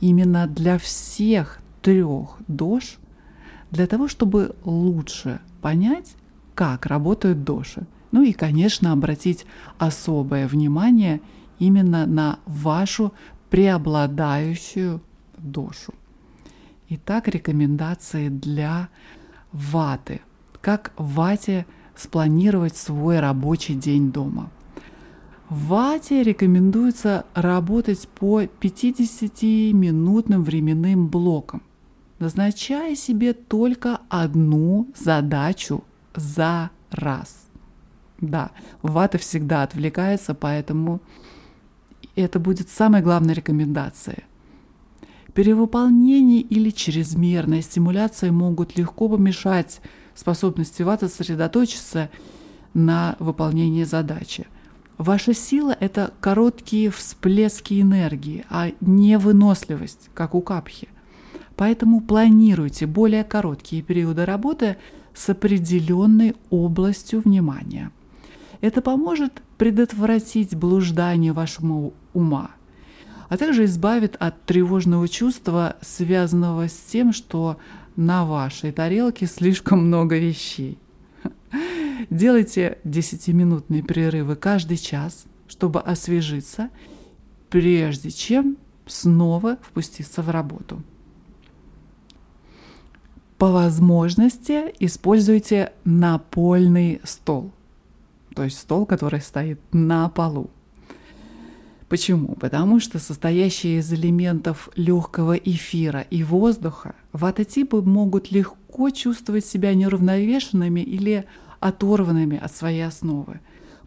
именно 0.01 0.47
для 0.47 0.79
всех 0.79 1.62
трех 1.83 2.39
дож, 2.49 2.99
для 3.71 3.87
того, 3.87 4.09
чтобы 4.09 4.55
лучше 4.65 5.41
понять, 5.61 6.15
как 6.55 6.87
работают 6.87 7.45
доши. 7.45 7.87
Ну 8.11 8.23
и, 8.23 8.33
конечно, 8.33 8.93
обратить 8.93 9.47
особое 9.79 10.47
внимание 10.47 11.21
именно 11.59 12.07
на 12.07 12.39
вашу 12.47 13.13
преобладающую 13.51 15.01
дошу. 15.39 15.95
Итак, 16.89 17.29
рекомендации 17.29 18.29
для 18.29 18.89
ваты– 19.53 20.21
как 20.63 20.93
в 20.97 21.15
вате 21.15 21.67
спланировать 21.95 22.77
свой 22.77 23.21
рабочий 23.21 23.75
день 23.75 24.13
дома. 24.13 24.51
В 25.51 25.67
вате 25.67 26.23
рекомендуется 26.23 27.27
работать 27.35 28.09
по 28.09 28.43
50-минутным 28.43 30.45
временным 30.45 31.09
блокам, 31.09 31.63
назначая 32.23 32.95
себе 32.95 33.33
только 33.33 34.01
одну 34.09 34.89
задачу 34.95 35.83
за 36.15 36.71
раз. 36.91 37.49
Да, 38.21 38.53
вата 38.83 39.19
всегда 39.19 39.65
отвлекается, 39.65 40.33
поэтому 40.33 41.01
это 42.15 42.39
будет 42.39 42.69
самая 42.69 43.03
главная 43.03 43.35
рекомендация. 43.35 44.23
Перевыполнение 45.35 46.43
или 46.43 46.71
чрезмерная 46.71 47.63
стимуляция 47.63 48.31
могут 48.31 48.79
легко 48.79 49.09
помешать 49.09 49.81
способности 50.15 50.83
вата 50.83 51.09
сосредоточиться 51.09 52.09
на 52.73 53.17
выполнении 53.19 53.83
задачи. 53.83 54.47
Ваша 54.97 55.35
сила– 55.35 55.77
это 55.81 56.13
короткие 56.21 56.91
всплески 56.91 57.81
энергии, 57.81 58.45
а 58.49 58.71
не 58.81 59.19
выносливость, 59.19 60.11
как 60.15 60.37
у 60.37 60.41
капхи. 60.41 60.89
Поэтому 61.57 62.01
планируйте 62.01 62.87
более 62.87 63.25
короткие 63.25 63.83
периоды 63.83 64.25
работы 64.25 64.77
с 65.15 65.29
определенной 65.29 66.35
областью 66.51 67.21
внимания. 67.21 67.91
Это 68.61 68.81
поможет 68.81 69.43
предотвратить 69.59 70.55
блуждание 70.55 71.33
вашего 71.33 71.93
ума, 72.15 72.53
а 73.29 73.37
также 73.37 73.65
избавит 73.65 74.17
от 74.19 74.43
тревожного 74.45 75.09
чувства, 75.09 75.77
связанного 75.81 76.69
с 76.69 76.77
тем, 76.77 77.13
что 77.13 77.59
на 77.97 78.25
вашей 78.25 78.73
тарелке 78.73 79.27
слишком 79.27 79.87
много 79.87 80.19
вещей. 80.19 80.79
Делайте 82.11 82.79
10-минутные 82.85 83.83
перерывы 83.83 84.37
каждый 84.37 84.77
час, 84.77 85.25
чтобы 85.49 85.81
освежиться, 85.81 86.71
прежде 87.51 88.11
чем 88.11 88.57
снова 88.87 89.59
впуститься 89.63 90.23
в 90.23 90.31
работу. 90.31 90.83
По 93.43 93.51
возможности 93.51 94.73
используйте 94.79 95.73
напольный 95.85 97.01
стол, 97.03 97.51
то 98.37 98.45
есть 98.45 98.57
стол, 98.57 98.87
который 98.87 99.21
стоит 99.21 99.59
на 99.73 100.09
полу. 100.11 100.49
Почему? 101.89 102.37
Потому 102.37 102.79
что 102.79 103.01
состоящие 103.01 103.81
из 103.81 103.93
элементов 103.93 104.69
легкого 104.77 105.33
эфира 105.33 106.03
и 106.03 106.23
воздуха 106.23 106.95
ватотипы 107.13 107.83
могут 107.83 108.31
легко 108.31 108.91
чувствовать 108.91 109.45
себя 109.45 109.75
неравновешенными 109.75 110.79
или 110.79 111.25
оторванными 111.59 112.39
от 112.39 112.55
своей 112.55 112.87
основы. 112.87 113.41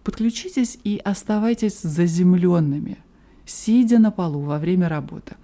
Подключитесь 0.04 0.78
и 0.84 0.98
оставайтесь 1.02 1.80
заземленными, 1.80 2.98
сидя 3.46 4.00
на 4.00 4.12
полу 4.12 4.42
во 4.42 4.60
время 4.60 4.90
работы. 4.90 5.38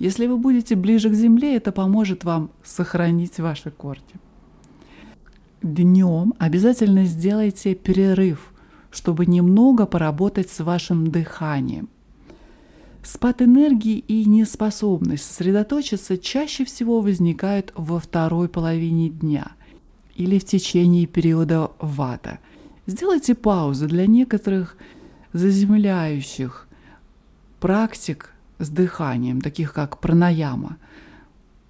Если 0.00 0.26
вы 0.26 0.36
будете 0.36 0.74
ближе 0.74 1.10
к 1.10 1.14
земле, 1.14 1.54
это 1.54 1.70
поможет 1.70 2.24
вам 2.24 2.50
сохранить 2.64 3.38
ваши 3.38 3.70
корни. 3.70 4.02
Днем 5.62 6.34
обязательно 6.38 7.04
сделайте 7.04 7.76
перерыв– 7.76 8.52
чтобы 8.90 9.26
немного 9.26 9.86
поработать 9.86 10.50
с 10.50 10.60
вашим 10.60 11.10
дыханием. 11.10 11.88
Спад 13.02 13.40
энергии 13.40 13.98
и 13.98 14.24
неспособность 14.26 15.24
сосредоточиться 15.24 16.18
чаще 16.18 16.64
всего 16.64 17.00
возникают 17.00 17.72
во 17.74 17.98
второй 17.98 18.48
половине 18.48 19.08
дня 19.08 19.52
или 20.16 20.38
в 20.38 20.44
течение 20.44 21.06
периода 21.06 21.70
вата. 21.78 22.40
Сделайте 22.86 23.34
паузу 23.34 23.86
для 23.88 24.06
некоторых 24.06 24.76
заземляющих 25.32 26.68
практик 27.58 28.34
с 28.60 28.68
дыханием, 28.68 29.40
таких 29.40 29.72
как 29.72 29.98
пранаяма. 29.98 30.76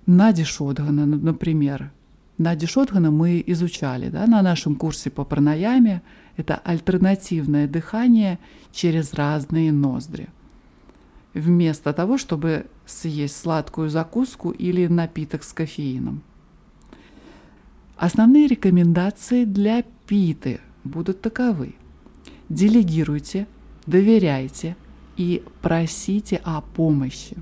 Нади 0.07 0.45
Шодгана, 0.45 1.07
например. 1.07 1.91
Нади 2.37 2.67
Шодгана 2.67 3.11
мы 3.11 3.43
изучали 3.47 4.11
да, 4.11 4.27
на 4.27 4.43
нашем 4.43 4.75
курсе 4.75 5.11
по 5.11 5.25
пранаяме– 5.25 6.03
это 6.41 6.57
альтернативное 6.57 7.69
дыхание 7.69 8.39
через 8.73 9.13
разные 9.13 9.73
ноздри. 9.73 10.29
Вместо 11.35 11.93
того, 11.93 12.17
чтобы 12.17 12.67
съесть 12.87 13.37
сладкую 13.37 13.91
закуску 13.91 14.51
или 14.51 14.87
напиток 14.87 15.45
с 15.45 15.53
кофеином. 15.53 16.23
Основные 17.97 18.47
рекомендации 18.47 19.45
для 19.45 19.85
питы 20.07 20.61
будут 20.83 21.21
таковы. 21.21 21.75
Делегируйте, 22.49 23.47
доверяйте 23.87 24.77
и 25.21 25.43
просите 25.61 26.41
о 26.45 26.63
помощи. 26.63 27.37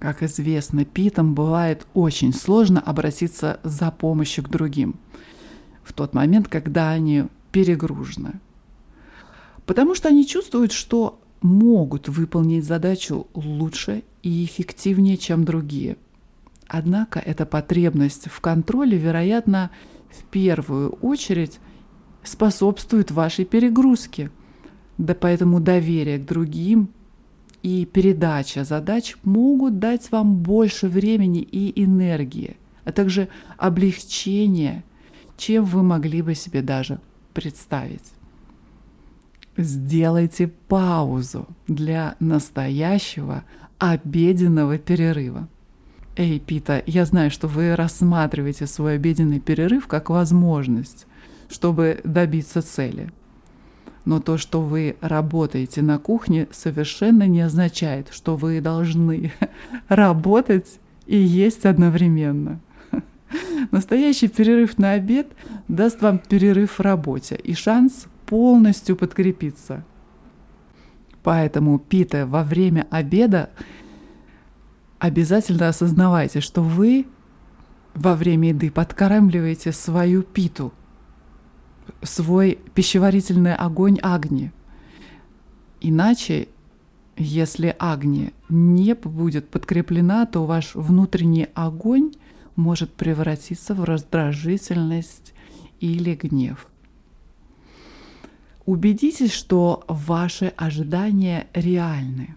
Как 0.00 0.24
известно, 0.24 0.84
питам 0.84 1.32
бывает 1.32 1.86
очень 1.94 2.32
сложно 2.32 2.80
обратиться 2.80 3.60
за 3.62 3.92
помощью 3.92 4.42
к 4.42 4.48
другим. 4.48 4.96
В 5.84 5.92
тот 5.92 6.12
момент, 6.12 6.48
когда 6.48 6.90
они 6.90 7.26
перегружены. 7.52 8.40
Потому 9.64 9.94
что 9.94 10.08
они 10.08 10.26
чувствуют, 10.26 10.72
что 10.72 11.20
могут 11.40 12.08
выполнить 12.08 12.64
задачу 12.64 13.28
лучше 13.32 14.02
и 14.24 14.44
эффективнее, 14.44 15.18
чем 15.18 15.44
другие. 15.44 15.96
Однако 16.66 17.20
эта 17.20 17.46
потребность 17.46 18.28
в 18.28 18.40
контроле, 18.40 18.98
вероятно, 18.98 19.70
в 20.10 20.24
первую 20.24 20.90
очередь 20.94 21.60
способствует 22.24 23.12
вашей 23.12 23.44
перегрузке. 23.44 24.32
Да 24.98 25.14
поэтому 25.14 25.60
доверие 25.60 26.18
к 26.18 26.26
другим 26.26 26.88
и 27.62 27.86
передача 27.86 28.64
задач 28.64 29.16
могут 29.22 29.78
дать 29.78 30.10
вам 30.10 30.36
больше 30.36 30.88
времени 30.88 31.40
и 31.40 31.82
энергии, 31.82 32.56
а 32.84 32.92
также 32.92 33.28
облегчение, 33.56 34.84
чем 35.36 35.64
вы 35.64 35.82
могли 35.82 36.22
бы 36.22 36.34
себе 36.34 36.62
даже 36.62 37.00
представить. 37.32 38.12
Сделайте 39.56 40.48
паузу 40.48 41.46
для 41.68 42.16
настоящего 42.20 43.44
обеденного 43.78 44.78
перерыва. 44.78 45.48
Эй, 46.16 46.38
Пита, 46.40 46.82
я 46.86 47.04
знаю, 47.04 47.30
что 47.30 47.48
вы 47.48 47.74
рассматриваете 47.74 48.66
свой 48.66 48.96
обеденный 48.96 49.40
перерыв 49.40 49.86
как 49.86 50.10
возможность, 50.10 51.06
чтобы 51.48 52.00
добиться 52.04 52.60
цели. 52.60 53.10
Но 54.04 54.20
то, 54.20 54.36
что 54.36 54.60
вы 54.60 54.96
работаете 55.00 55.82
на 55.82 55.98
кухне, 55.98 56.48
совершенно 56.50 57.26
не 57.28 57.40
означает, 57.40 58.08
что 58.10 58.36
вы 58.36 58.60
должны 58.60 59.32
работать 59.88 60.80
и 61.06 61.16
есть 61.16 61.64
одновременно– 61.66 62.60
Настоящий 63.70 64.28
перерыв 64.28 64.78
на 64.78 64.92
обед 64.92 65.28
даст 65.68 66.02
вам 66.02 66.18
перерыв 66.18 66.78
в 66.78 66.80
работе 66.80 67.36
и 67.36 67.54
шанс 67.54 68.06
полностью 68.26 68.96
подкрепиться. 68.96 69.84
Поэтому, 71.22 71.78
питая 71.78 72.26
во 72.26 72.42
время 72.42 72.86
обеда, 72.90 73.50
обязательно 74.98 75.68
осознавайте, 75.68 76.40
что 76.40 76.62
вы 76.62 77.06
во 77.94 78.14
время 78.14 78.48
еды 78.48 78.70
подкармливаете 78.70 79.72
свою 79.72 80.22
питу, 80.22 80.72
свой 82.02 82.58
пищеварительный 82.74 83.54
огонь 83.54 83.98
Агни. 84.02 84.52
Иначе, 85.80 86.48
если 87.16 87.74
Агни 87.78 88.32
не 88.48 88.94
будет 88.94 89.48
подкреплена, 89.48 90.26
то 90.26 90.46
ваш 90.46 90.74
внутренний 90.74 91.48
огонь 91.54 92.12
может 92.56 92.92
превратиться 92.92 93.74
в 93.74 93.84
раздражительность 93.84 95.34
или 95.80 96.14
гнев. 96.14 96.68
Убедитесь, 98.64 99.32
что 99.32 99.84
ваши 99.88 100.52
ожидания 100.56 101.48
реальны. 101.52 102.36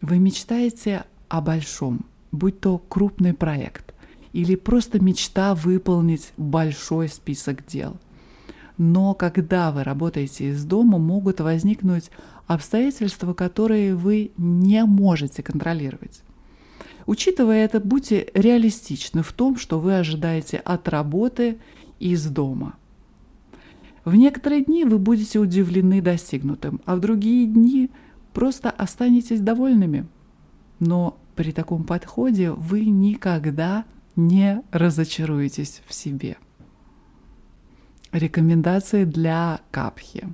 Вы 0.00 0.18
мечтаете 0.18 1.04
о 1.28 1.42
большом, 1.42 2.06
будь 2.32 2.60
то 2.60 2.78
крупный 2.78 3.34
проект 3.34 3.89
или 4.32 4.54
просто 4.54 5.02
мечта 5.02 5.54
выполнить 5.54 6.32
большой 6.36 7.08
список 7.08 7.66
дел. 7.66 7.96
Но 8.78 9.14
когда 9.14 9.72
вы 9.72 9.84
работаете 9.84 10.50
из 10.50 10.64
дома, 10.64 10.98
могут 10.98 11.40
возникнуть 11.40 12.10
обстоятельства, 12.46 13.34
которые 13.34 13.94
вы 13.94 14.32
не 14.36 14.84
можете 14.84 15.42
контролировать. 15.42 16.22
Учитывая 17.06 17.64
это, 17.64 17.80
будьте 17.80 18.30
реалистичны 18.34 19.22
в 19.22 19.32
том, 19.32 19.56
что 19.56 19.78
вы 19.80 19.98
ожидаете 19.98 20.58
от 20.58 20.88
работы 20.88 21.58
из 21.98 22.24
дома. 22.26 22.76
В 24.04 24.14
некоторые 24.14 24.64
дни 24.64 24.84
вы 24.84 24.98
будете 24.98 25.38
удивлены 25.38 26.00
достигнутым, 26.00 26.80
а 26.86 26.96
в 26.96 27.00
другие 27.00 27.46
дни 27.46 27.90
просто 28.32 28.70
останетесь 28.70 29.40
довольными. 29.40 30.06
Но 30.78 31.18
при 31.36 31.52
таком 31.52 31.84
подходе 31.84 32.50
вы 32.50 32.86
никогда 32.86 33.84
не 33.84 33.99
разочаруетесь 34.72 35.82
в 35.86 35.94
себе. 35.94 36.36
Рекомендации 38.12 39.04
для 39.04 39.60
капхи. 39.70 40.28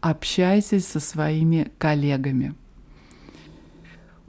Общайтесь 0.00 0.86
со 0.86 1.00
своими 1.00 1.70
коллегами– 1.78 2.54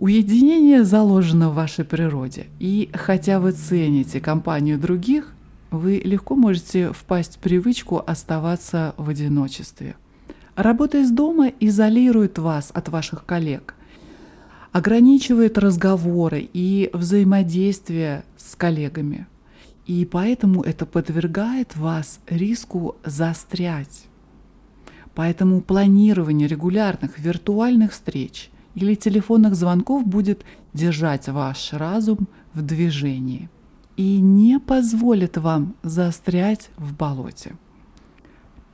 Уединение 0.03 0.83
заложено 0.83 1.49
в 1.49 1.55
вашей 1.55 1.85
природе, 1.85 2.47
и 2.59 2.89
хотя 2.93 3.39
вы 3.39 3.53
цените 3.53 4.19
компанию 4.19 4.77
других, 4.77 5.33
вы 5.71 6.01
легко 6.03 6.35
можете 6.35 6.91
впасть 6.91 7.35
в 7.35 7.39
привычку 7.39 8.03
оставаться 8.05 8.95
в 8.97 9.07
одиночестве. 9.07 9.95
Работа 10.55 10.97
из 10.97 11.09
дома 11.09 11.51
изолирует 11.59 12.37
вас 12.37 12.69
от 12.73 12.89
ваших 12.89 13.25
коллег, 13.25 13.75
ограничивает 14.73 15.57
разговоры 15.57 16.49
и 16.51 16.89
взаимодействие 16.91 18.25
с 18.35 18.55
коллегами, 18.55 19.27
и 19.85 20.03
поэтому 20.03 20.61
это 20.63 20.85
подвергает 20.85 21.77
вас 21.77 22.19
риску 22.27 22.97
застрять. 23.05 24.03
Поэтому 25.15 25.61
планирование 25.61 26.49
регулярных 26.49 27.17
виртуальных 27.17 27.93
встреч– 27.93 28.49
или 28.75 28.95
телефонных 28.95 29.55
звонков 29.55 30.05
будет 30.05 30.43
держать 30.73 31.27
ваш 31.29 31.73
разум 31.73 32.27
в 32.53 32.61
движении 32.61 33.49
и 33.95 34.19
не 34.19 34.59
позволит 34.59 35.37
вам 35.37 35.75
застрять 35.83 36.69
в 36.77 36.95
болоте. 36.95 37.55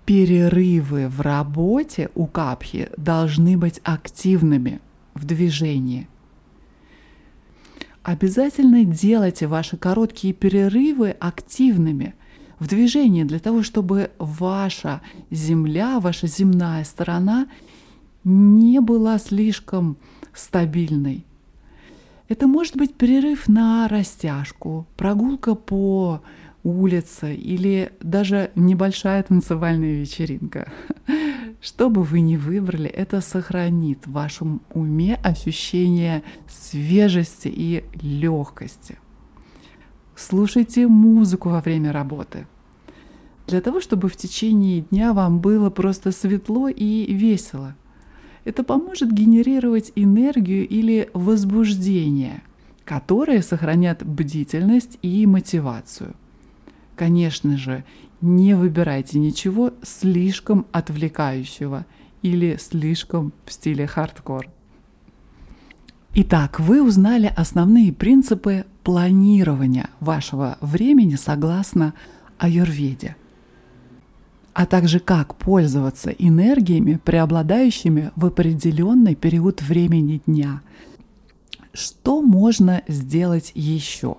Перерывы 0.06 1.08
в 1.08 1.22
работе 1.22 2.10
у 2.16 2.26
капхи 2.26 2.90
должны 2.98 3.58
быть 3.58 3.80
активными 3.84 4.80
в 5.14 5.26
движении. 5.26 6.08
Обязательно 8.04 8.86
делайте 8.86 9.48
ваши 9.48 9.78
короткие 9.78 10.34
перерывы 10.34 11.12
активными 11.20 12.16
в 12.60 12.68
движении 12.68 13.24
для 13.24 13.40
того, 13.40 13.64
чтобы 13.64 14.12
ваша 14.18 15.02
земля, 15.32 16.00
ваша 16.00 16.28
земная 16.28 16.84
сторона 16.84 17.48
не 18.24 18.80
была 18.80 19.18
слишком 19.20 19.98
стабильной. 20.34 21.26
Это 22.28 22.48
может 22.48 22.78
быть 22.78 22.96
перерыв 22.96 23.48
на 23.48 23.88
растяжку, 23.88 24.86
прогулка 24.98 25.56
по 25.56 26.22
улице 26.64 27.36
или 27.36 27.92
даже 28.02 28.52
небольшая 28.56 29.24
танцевальная 29.24 29.94
вечеринка. 29.94 30.72
Что 31.62 31.90
бы 31.90 32.04
вы 32.04 32.22
ни 32.22 32.38
выбрали, 32.38 32.90
это 32.90 33.22
сохранит 33.22 34.08
в 34.08 34.12
вашем 34.12 34.62
уме 34.74 35.16
ощущение 35.24 36.24
свежести 36.48 37.48
и 37.50 37.84
легкости. 38.02 38.98
Слушайте 40.16 40.88
музыку 40.88 41.50
во 41.50 41.62
время 41.62 41.92
работы. 41.92 42.48
Для 43.48 43.62
того, 43.62 43.82
чтобы 43.82 44.10
в 44.10 44.16
течение 44.16 44.82
дня 44.82 45.14
вам 45.14 45.40
было 45.40 45.70
просто 45.70 46.12
светло 46.12 46.68
и 46.68 47.14
весело– 47.14 47.76
это 48.46 48.64
поможет 48.64 49.12
генерировать 49.12 49.92
энергию 49.96 50.68
или 50.68 51.10
возбуждение, 51.14 52.42
которые 52.86 53.42
сохранят 53.42 54.04
бдительность 54.04 54.98
и 55.02 55.26
мотивацию. 55.28 56.16
Конечно 57.00 57.58
же, 57.58 57.86
не 58.20 58.56
выбирайте 58.56 59.20
ничего 59.20 59.72
слишком 59.84 60.66
отвлекающего 60.74 61.86
или 62.24 62.58
слишком 62.60 63.32
в 63.46 63.54
стиле 63.54 63.88
хардкор. 63.88 64.50
Итак, 66.14 66.60
вы 66.60 66.84
узнали 66.86 67.32
основные 67.34 67.94
принципы 67.94 68.66
планирования 68.84 69.90
вашего 70.02 70.58
времени 70.60 71.16
согласно 71.16 71.94
аюрведе– 72.38 73.16
а 74.54 74.66
также 74.66 75.00
как 75.00 75.36
пользоваться 75.36 76.10
энергиями, 76.10 77.00
преобладающими 77.02 78.12
в 78.18 78.26
определенный 78.26 79.16
период 79.16 79.62
времени 79.62 80.22
дня. 80.26 80.62
Что 81.72 82.22
можно 82.22 82.82
сделать 82.90 83.54
еще? 83.56 84.18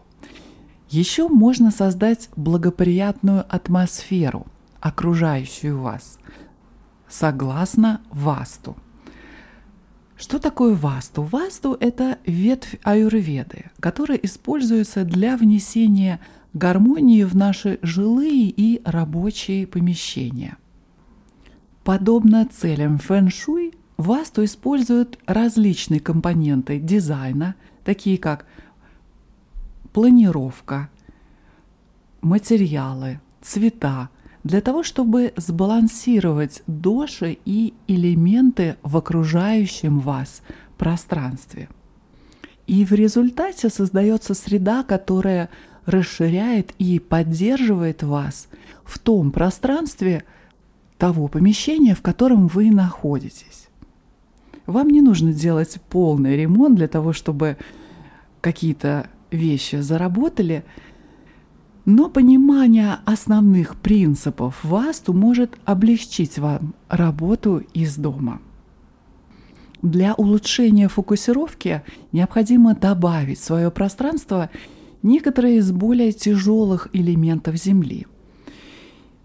Еще 0.91 1.29
можно 1.29 1.71
создать 1.71 2.29
благоприятную 2.35 3.45
атмосферу, 3.49 4.49
окружающую 4.81 5.81
вас, 5.81 6.19
согласно 7.09 8.01
Васту. 8.11 8.77
Что 10.17 10.41
такое 10.41 10.75
Васту? 10.75 11.23
Васту– 11.23 11.77
это 11.81 12.19
ветвь 12.27 12.75
аюрведы, 12.83 13.71
которая 13.79 14.19
используется 14.19 15.05
для 15.05 15.37
внесения 15.37 16.19
гармонии 16.55 17.23
в 17.23 17.37
наши 17.37 17.79
жилые 17.83 18.49
и 18.49 18.83
рабочие 18.85 19.69
помещения. 19.69 20.57
Подобно 21.85 22.49
целям 22.53 22.99
фэн-шуй, 22.99 23.75
Васту 23.97 24.45
используют 24.45 25.21
различные 25.27 26.01
компоненты 26.01 26.81
дизайна, 26.81 27.55
такие 27.85 28.19
как 28.19 28.45
планировка, 29.93 30.89
материалы, 32.21 33.21
цвета, 33.41 34.11
для 34.43 34.61
того, 34.61 34.83
чтобы 34.83 35.33
сбалансировать 35.37 36.63
доши 36.67 37.39
и 37.45 37.75
элементы 37.87 38.77
в 38.83 38.97
окружающем 38.97 40.01
вас 40.01 40.43
пространстве. 40.79 41.69
И 42.67 42.85
в 42.85 42.93
результате 42.93 43.69
создается 43.69 44.33
среда, 44.33 44.83
которая 44.83 45.51
расширяет 45.85 46.73
и 46.79 46.99
поддерживает 46.99 48.03
вас 48.03 48.49
в 48.85 48.99
том 48.99 49.31
пространстве 49.31 50.25
того 50.97 51.29
помещения, 51.29 51.95
в 51.95 52.03
котором 52.03 52.47
вы 52.47 52.71
находитесь. 52.71 53.69
Вам 54.67 54.89
не 54.89 55.03
нужно 55.03 55.33
делать 55.33 55.79
полный 55.89 56.37
ремонт 56.37 56.77
для 56.77 56.87
того, 56.87 57.13
чтобы 57.13 57.57
какие-то 58.41 59.09
вещи 59.31 59.77
заработали, 59.77 60.65
но 61.85 62.09
понимание 62.09 62.99
основных 63.05 63.77
принципов 63.77 64.63
ВАСТу 64.63 65.13
может 65.13 65.57
облегчить 65.65 66.39
вам 66.39 66.75
работу 66.89 67.63
из 67.73 67.97
дома. 67.97 68.41
Для 69.83 70.15
улучшения 70.15 70.89
фокусировки 70.89 71.83
необходимо 72.13 72.75
добавить 72.75 73.39
в 73.39 73.45
свое 73.45 73.71
пространство 73.71 74.51
некоторые 75.03 75.57
из 75.57 75.73
более 75.73 76.13
тяжелых 76.13 76.89
элементов 76.93 77.57
Земли. 77.57 78.07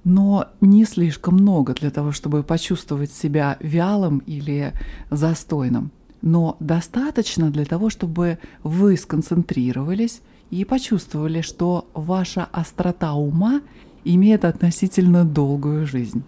Но 0.05 0.47
не 0.61 0.85
слишком 0.85 1.33
много 1.35 1.73
для 1.73 1.89
того, 1.89 2.11
чтобы 2.11 2.43
почувствовать 2.43 3.11
себя 3.11 3.57
вялым 3.59 4.19
или 4.19 4.71
застойным. 5.09 5.91
Но 6.25 6.57
достаточно 6.59 7.51
для 7.51 7.65
того, 7.65 7.91
чтобы 7.91 8.39
вы 8.63 8.97
сконцентрировались 8.97 10.21
и 10.49 10.65
почувствовали, 10.65 11.41
что 11.41 11.87
ваша 11.93 12.45
острота 12.45 13.13
ума 13.13 13.61
имеет 14.03 14.43
относительно 14.43 15.23
долгую 15.23 15.85
жизнь. 15.85 16.23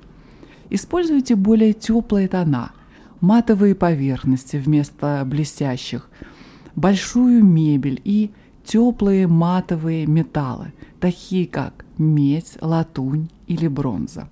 Используйте 0.70 1.36
более 1.36 1.74
теплые 1.74 2.28
тона, 2.28 2.74
матовые 3.22 3.74
поверхности 3.74 4.58
вместо 4.58 5.24
блестящих, 5.26 6.12
большую 6.76 7.44
мебель 7.44 8.00
и 8.04 8.30
теплые 8.64 9.26
матовые 9.26 10.06
металлы, 10.06 10.74
такие 11.00 11.48
как 11.48 11.86
медь, 11.98 12.56
латунь 12.62 13.30
или 13.48 13.68
бронза. 13.68 14.30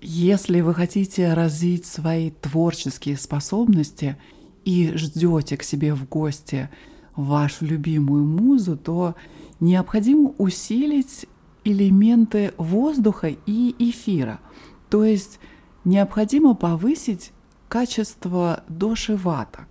Если 0.00 0.60
вы 0.60 0.72
хотите 0.72 1.34
развить 1.34 1.84
свои 1.84 2.30
творческие 2.30 3.16
способности 3.16 4.16
и 4.66 4.92
ждете 4.96 5.56
к 5.56 5.62
себе 5.62 5.94
в 5.94 6.06
гости 6.06 6.68
вашу 7.14 7.64
любимую 7.64 8.24
музу, 8.24 8.76
то 8.76 9.14
необходимо 9.60 10.34
усилить 10.38 11.26
элементы 11.64 12.52
воздуха 12.58 13.28
и 13.28 13.74
эфира. 13.78 14.40
То 14.90 15.04
есть 15.04 15.38
необходимо 15.84 16.54
повысить 16.54 17.32
качество 17.68 18.64
доши 18.68 19.16
вата. 19.16 19.66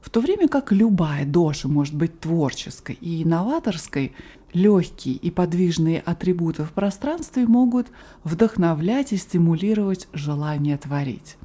В 0.00 0.10
то 0.10 0.20
время 0.20 0.48
как 0.48 0.70
любая 0.70 1.26
доша 1.26 1.66
может 1.66 1.94
быть 1.94 2.20
творческой 2.20 2.94
и 3.00 3.24
новаторской, 3.24 4.12
легкие 4.52 5.16
и 5.16 5.30
подвижные 5.32 6.00
атрибуты 6.00 6.62
в 6.62 6.72
пространстве 6.72 7.46
могут 7.46 7.88
вдохновлять 8.22 9.12
и 9.12 9.16
стимулировать 9.16 10.06
желание 10.12 10.76
творить. 10.76 11.36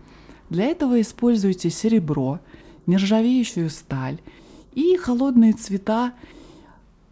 Для 0.49 0.65
этого 0.65 0.99
используйте 0.99 1.69
серебро, 1.69 2.39
нержавеющую 2.87 3.69
сталь 3.69 4.19
и 4.73 4.97
холодные 4.97 5.53
цвета, 5.53 6.13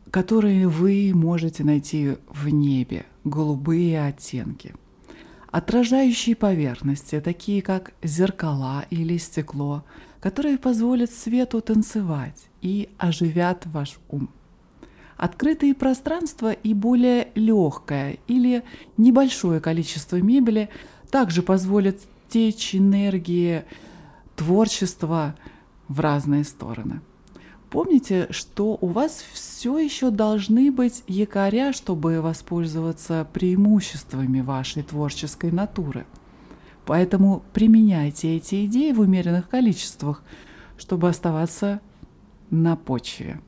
которые 0.10 0.68
вы 0.68 1.12
можете 1.14 1.64
найти 1.64 2.16
в 2.30 2.50
небе, 2.50 3.06
голубые 3.24 4.06
оттенки. 4.06 4.74
Отражающие 5.52 6.36
поверхности, 6.36 7.20
такие 7.22 7.62
как 7.62 7.94
зеркала 8.04 8.86
или 8.90 9.18
стекло, 9.18 9.84
которые 10.20 10.58
позволят 10.58 11.12
свету 11.12 11.62
танцевать 11.62 12.48
и 12.62 12.90
оживят 12.98 13.66
ваш 13.68 14.00
ум. 14.10 14.30
Открытые 15.16 15.74
пространства 15.74 16.52
и 16.52 16.74
более 16.74 17.30
легкое 17.34 18.18
или 18.28 18.64
небольшое 18.98 19.60
количество 19.60 20.18
мебели 20.18 20.70
также 21.10 21.42
позволят 21.42 21.98
течь 22.30 22.76
энергии 22.76 23.66
творчества 24.36 25.36
в 25.88 26.00
разные 26.00 26.44
стороны. 26.44 27.02
Помните, 27.70 28.28
что 28.30 28.78
у 28.80 28.88
вас 28.88 29.24
все 29.34 29.78
еще 29.78 30.10
должны 30.10 30.72
быть 30.72 31.04
якоря, 31.08 31.74
чтобы 31.74 32.22
воспользоваться 32.22 33.28
преимуществами 33.34 34.40
вашей 34.40 34.84
творческой 34.84 35.52
натуры. 35.52 36.06
Поэтому 36.86 37.44
применяйте 37.52 38.38
эти 38.38 38.66
идеи 38.66 38.94
в 38.94 39.02
умеренных 39.02 39.50
количествах, 39.50 40.24
чтобы 40.78 41.10
оставаться 41.10 41.82
на 42.50 42.78
почве. 42.78 43.42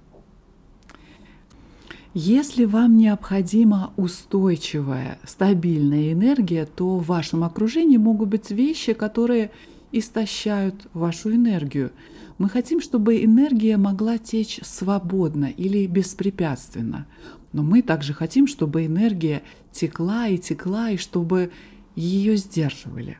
Если 2.15 2.65
вам 2.65 2.97
необходима 2.97 3.93
устойчивая, 3.95 5.19
стабильная 5.23 6.13
энергия, 6.13 6.65
то 6.65 6.97
в 6.97 7.05
вашем 7.05 7.43
окружении 7.43 7.97
могут 7.97 8.29
быть 8.29 8.49
вещи, 8.49 8.93
которые 8.93 9.51
истощают 9.91 10.87
вашу 10.93 11.31
энергию. 11.35 11.91
Мы 12.39 12.49
хотим, 12.49 12.81
чтобы 12.81 13.23
энергия 13.23 13.77
могла 13.77 14.17
течь 14.17 14.59
свободно 14.63 15.45
или 15.45 15.85
беспрепятственно. 15.85 17.05
Но 17.53 17.61
мы 17.61 17.83
также 17.83 18.13
хотим, 18.13 18.47
чтобы 18.47 18.87
энергия 18.87 19.43
текла 19.71 20.27
и 20.27 20.39
текла, 20.39 20.89
и 20.89 20.97
чтобы 20.97 21.51
ее 21.95 22.37
сдерживали. 22.37 23.19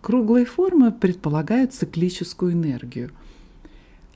Круглые 0.00 0.46
формы 0.46 0.90
предполагают 0.90 1.74
циклическую 1.74 2.54
энергию. 2.54 3.12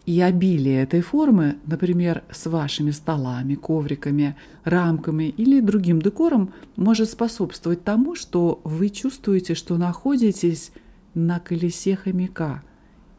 И 0.09 0.23
обилие 0.23 0.85
этой 0.85 1.03
формы, 1.03 1.59
например, 1.66 2.25
с 2.31 2.47
вашими 2.47 2.92
столами, 2.92 3.57
ковриками, 3.57 4.37
рамками 4.64 5.25
или 5.25 5.61
другим 5.61 6.01
декором, 6.01 6.55
может 6.77 7.11
способствовать 7.11 7.85
тому, 7.85 8.14
что 8.14 8.62
вы 8.64 8.88
чувствуете, 8.88 9.55
что 9.55 9.77
находитесь 9.77 10.73
на 11.12 11.40
колесе 11.40 11.94
хомяка 11.94 12.62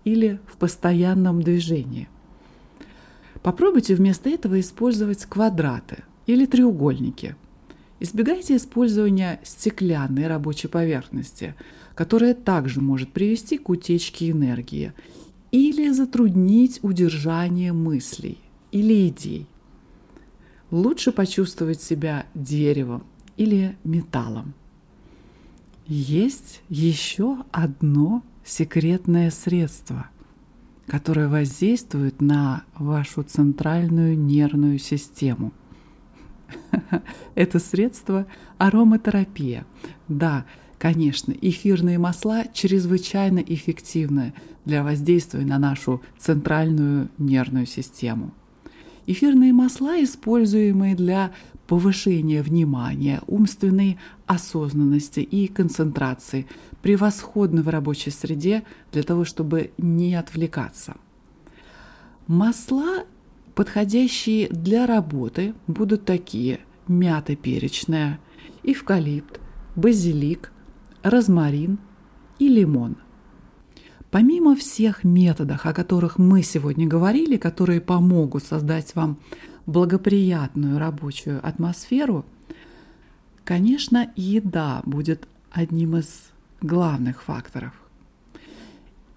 или 0.04 0.40
в 0.48 0.58
постоянном 0.58 1.44
движении. 1.44 2.10
Попробуйте 3.44 3.94
вместо 3.94 4.28
этого 4.28 4.60
использовать 4.60 5.26
квадраты 5.26 6.06
или 6.26 6.48
треугольники. 6.48 7.36
Избегайте 8.00 8.56
использования 8.56 9.40
стеклянной 9.44 10.26
рабочей 10.26 10.70
поверхности, 10.70 11.54
которая 11.94 12.34
также 12.34 12.82
может 12.82 13.12
привести 13.12 13.60
к 13.60 13.70
утечке 13.70 14.32
энергии 14.32 14.94
или 15.52 15.90
затруднить 15.90 16.80
удержание 16.84 17.74
мыслей 17.74 18.38
или 18.72 19.08
идей. 19.08 19.48
Лучше 20.72 21.12
почувствовать 21.12 21.82
себя 21.82 22.26
деревом 22.36 23.04
или 23.38 23.76
металлом. 23.84 24.54
Есть 25.88 26.62
еще 26.70 27.38
одно 27.52 28.22
секретное 28.46 29.32
средство, 29.32 30.08
которое 30.86 31.28
воздействует 31.28 32.22
на 32.22 32.64
вашу 32.76 33.24
центральную 33.24 34.18
нервную 34.18 34.78
систему. 34.78 35.52
Это 37.36 37.60
средство 37.60 38.28
ароматерапия. 38.60 39.66
Да, 40.08 40.46
конечно, 40.80 41.34
эфирные 41.40 42.00
масла 42.00 42.46
чрезвычайно 42.52 43.40
эффективны 43.40 44.34
для 44.66 44.84
воздействия 44.84 45.46
на 45.46 45.60
нашу 45.60 46.02
центральную 46.18 47.10
нервную 47.18 47.68
систему. 47.68 48.32
Эфирные 49.06 49.54
масла, 49.54 50.02
используемые 50.04 50.96
для 50.96 51.32
повышения 51.68 52.42
внимания, 52.42 53.22
умственной 53.28 54.00
осознанности 54.26 55.20
и 55.20 55.48
концентрации, 55.48 56.48
превосходны 56.82 57.62
в 57.62 57.68
рабочей 57.68 58.12
среде 58.12 58.64
для 58.92 59.04
того, 59.04 59.26
чтобы 59.26 59.72
не 59.78 60.16
отвлекаться. 60.16 60.96
Масла, 62.28 63.06
подходящие 63.54 64.48
для 64.50 64.88
работы, 64.88 65.54
будут 65.68 66.06
такие– 66.06 66.62
мята 66.88 67.36
перечная, 67.36 68.20
эвкалипт, 68.64 69.40
базилик, 69.76 70.52
розмарин 71.04 71.80
и 72.40 72.48
лимон– 72.48 72.98
Помимо 74.12 74.56
всех 74.56 75.04
методов, 75.04 75.66
о 75.66 75.74
которых 75.74 76.18
мы 76.18 76.42
сегодня 76.42 76.88
говорили, 76.88 77.38
которые 77.38 77.80
помогут 77.80 78.44
создать 78.44 78.96
вам 78.96 79.20
благоприятную 79.68 80.80
рабочую 80.80 81.46
атмосферу, 81.48 82.26
конечно, 83.44 84.12
еда 84.16 84.82
будет 84.86 85.28
одним 85.52 85.98
из 85.98 86.32
главных 86.62 87.22
факторов. 87.22 87.74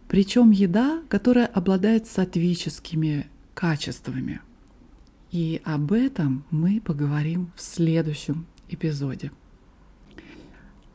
Причем 0.09 0.51
еда, 0.51 1.01
которая 1.09 1.47
обладает 1.47 2.07
сатвическими 2.07 3.27
качествами. 3.55 4.42
И 5.31 5.62
об 5.64 5.92
этом 5.92 6.45
мы 6.51 6.83
поговорим 6.83 7.51
в 7.57 7.62
следующем 7.62 8.45
эпизоде. 8.68 9.33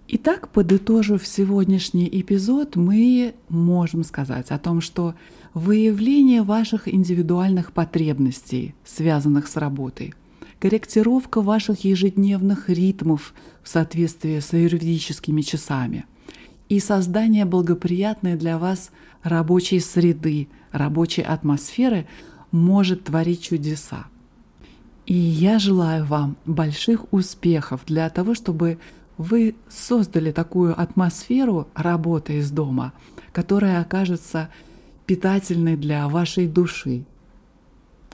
Итак, 0.10 0.48
подытожив 0.54 1.28
сегодняшний 1.28 2.08
эпизод, 2.10 2.78
мы 2.78 3.36
можем 3.50 4.06
сказать 4.06 4.52
о 4.52 4.58
том, 4.58 4.80
что 4.80 5.15
выявление 5.54 6.43
ваших 6.43 6.88
индивидуальных 6.88 7.74
потребностей, 7.74 8.74
связанных 8.86 9.50
с 9.50 9.58
работой, 9.58 10.13
корректировка 10.62 11.41
ваших 11.41 11.84
ежедневных 11.84 12.70
ритмов 12.70 13.34
в 13.62 13.67
соответствии 13.67 14.39
с 14.39 14.54
юридическими 14.54 15.41
часами 15.41 16.06
и 16.70 16.80
создание 16.80 17.43
благоприятной 17.43 18.38
для 18.38 18.58
вас 18.58 18.91
рабочей 19.24 19.82
среды, 19.82 20.48
рабочей 20.72 21.24
атмосферы 21.24 22.08
может 22.54 23.04
творить 23.04 23.43
чудеса. 23.43 24.06
И 25.06 25.13
я 25.13 25.60
желаю 25.60 26.06
вам 26.06 26.38
больших 26.46 27.12
успехов 27.12 27.82
для 27.86 28.10
того, 28.10 28.36
чтобы 28.36 28.78
вы 29.17 29.56
создали 29.67 30.32
такую 30.32 30.80
атмосферу 30.80 31.67
работы 31.73 32.38
из 32.38 32.51
дома, 32.51 32.93
которая 33.34 33.82
окажется 33.82 34.49
питательной 35.06 35.75
для 35.75 36.08
вашей 36.08 36.47
души, 36.47 37.06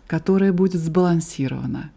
которая 0.07 0.53
будет 0.53 0.81
сбалансирована 0.81 1.91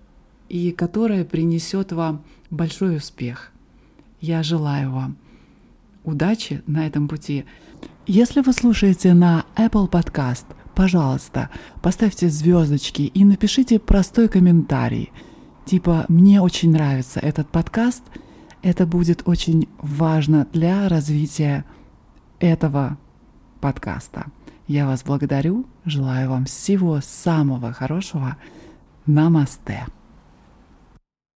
и 0.49 0.73
которая 0.73 1.25
принесет 1.25 1.93
вам 1.93 2.25
большой 2.51 2.97
успех. 2.97 3.53
Я 4.21 4.43
желаю 4.43 4.91
вам 4.93 5.17
удачи 6.05 6.63
на 6.67 6.87
этом 6.87 7.09
пути. 7.09 7.45
Если 8.07 8.41
вы 8.41 8.53
слушаете 8.53 9.13
на 9.15 9.45
Apple 9.57 9.91
Podcast, 9.91 10.47
пожалуйста, 10.75 11.51
поставьте 11.83 12.29
звездочки 12.29 13.03
и 13.03 13.25
напишите 13.25 13.79
простой 13.79 14.29
комментарий. 14.29 15.13
Типа 15.65 16.07
«Мне 16.09 16.41
очень 16.41 16.71
нравится 16.71 17.19
этот 17.19 17.49
подкаст», 17.49 18.05
это 18.67 18.85
будет 18.85 19.23
очень 19.27 19.69
важно 19.79 20.45
для 20.53 20.89
развития 20.89 21.65
этого 22.41 22.99
подкаста. 23.61 24.27
Я 24.67 24.87
вас 24.87 25.05
благодарю, 25.05 25.67
желаю 25.85 26.31
вам 26.31 26.47
всего 26.47 27.01
самого 27.01 27.73
хорошего. 27.73 28.37
Намасте. 29.07 29.87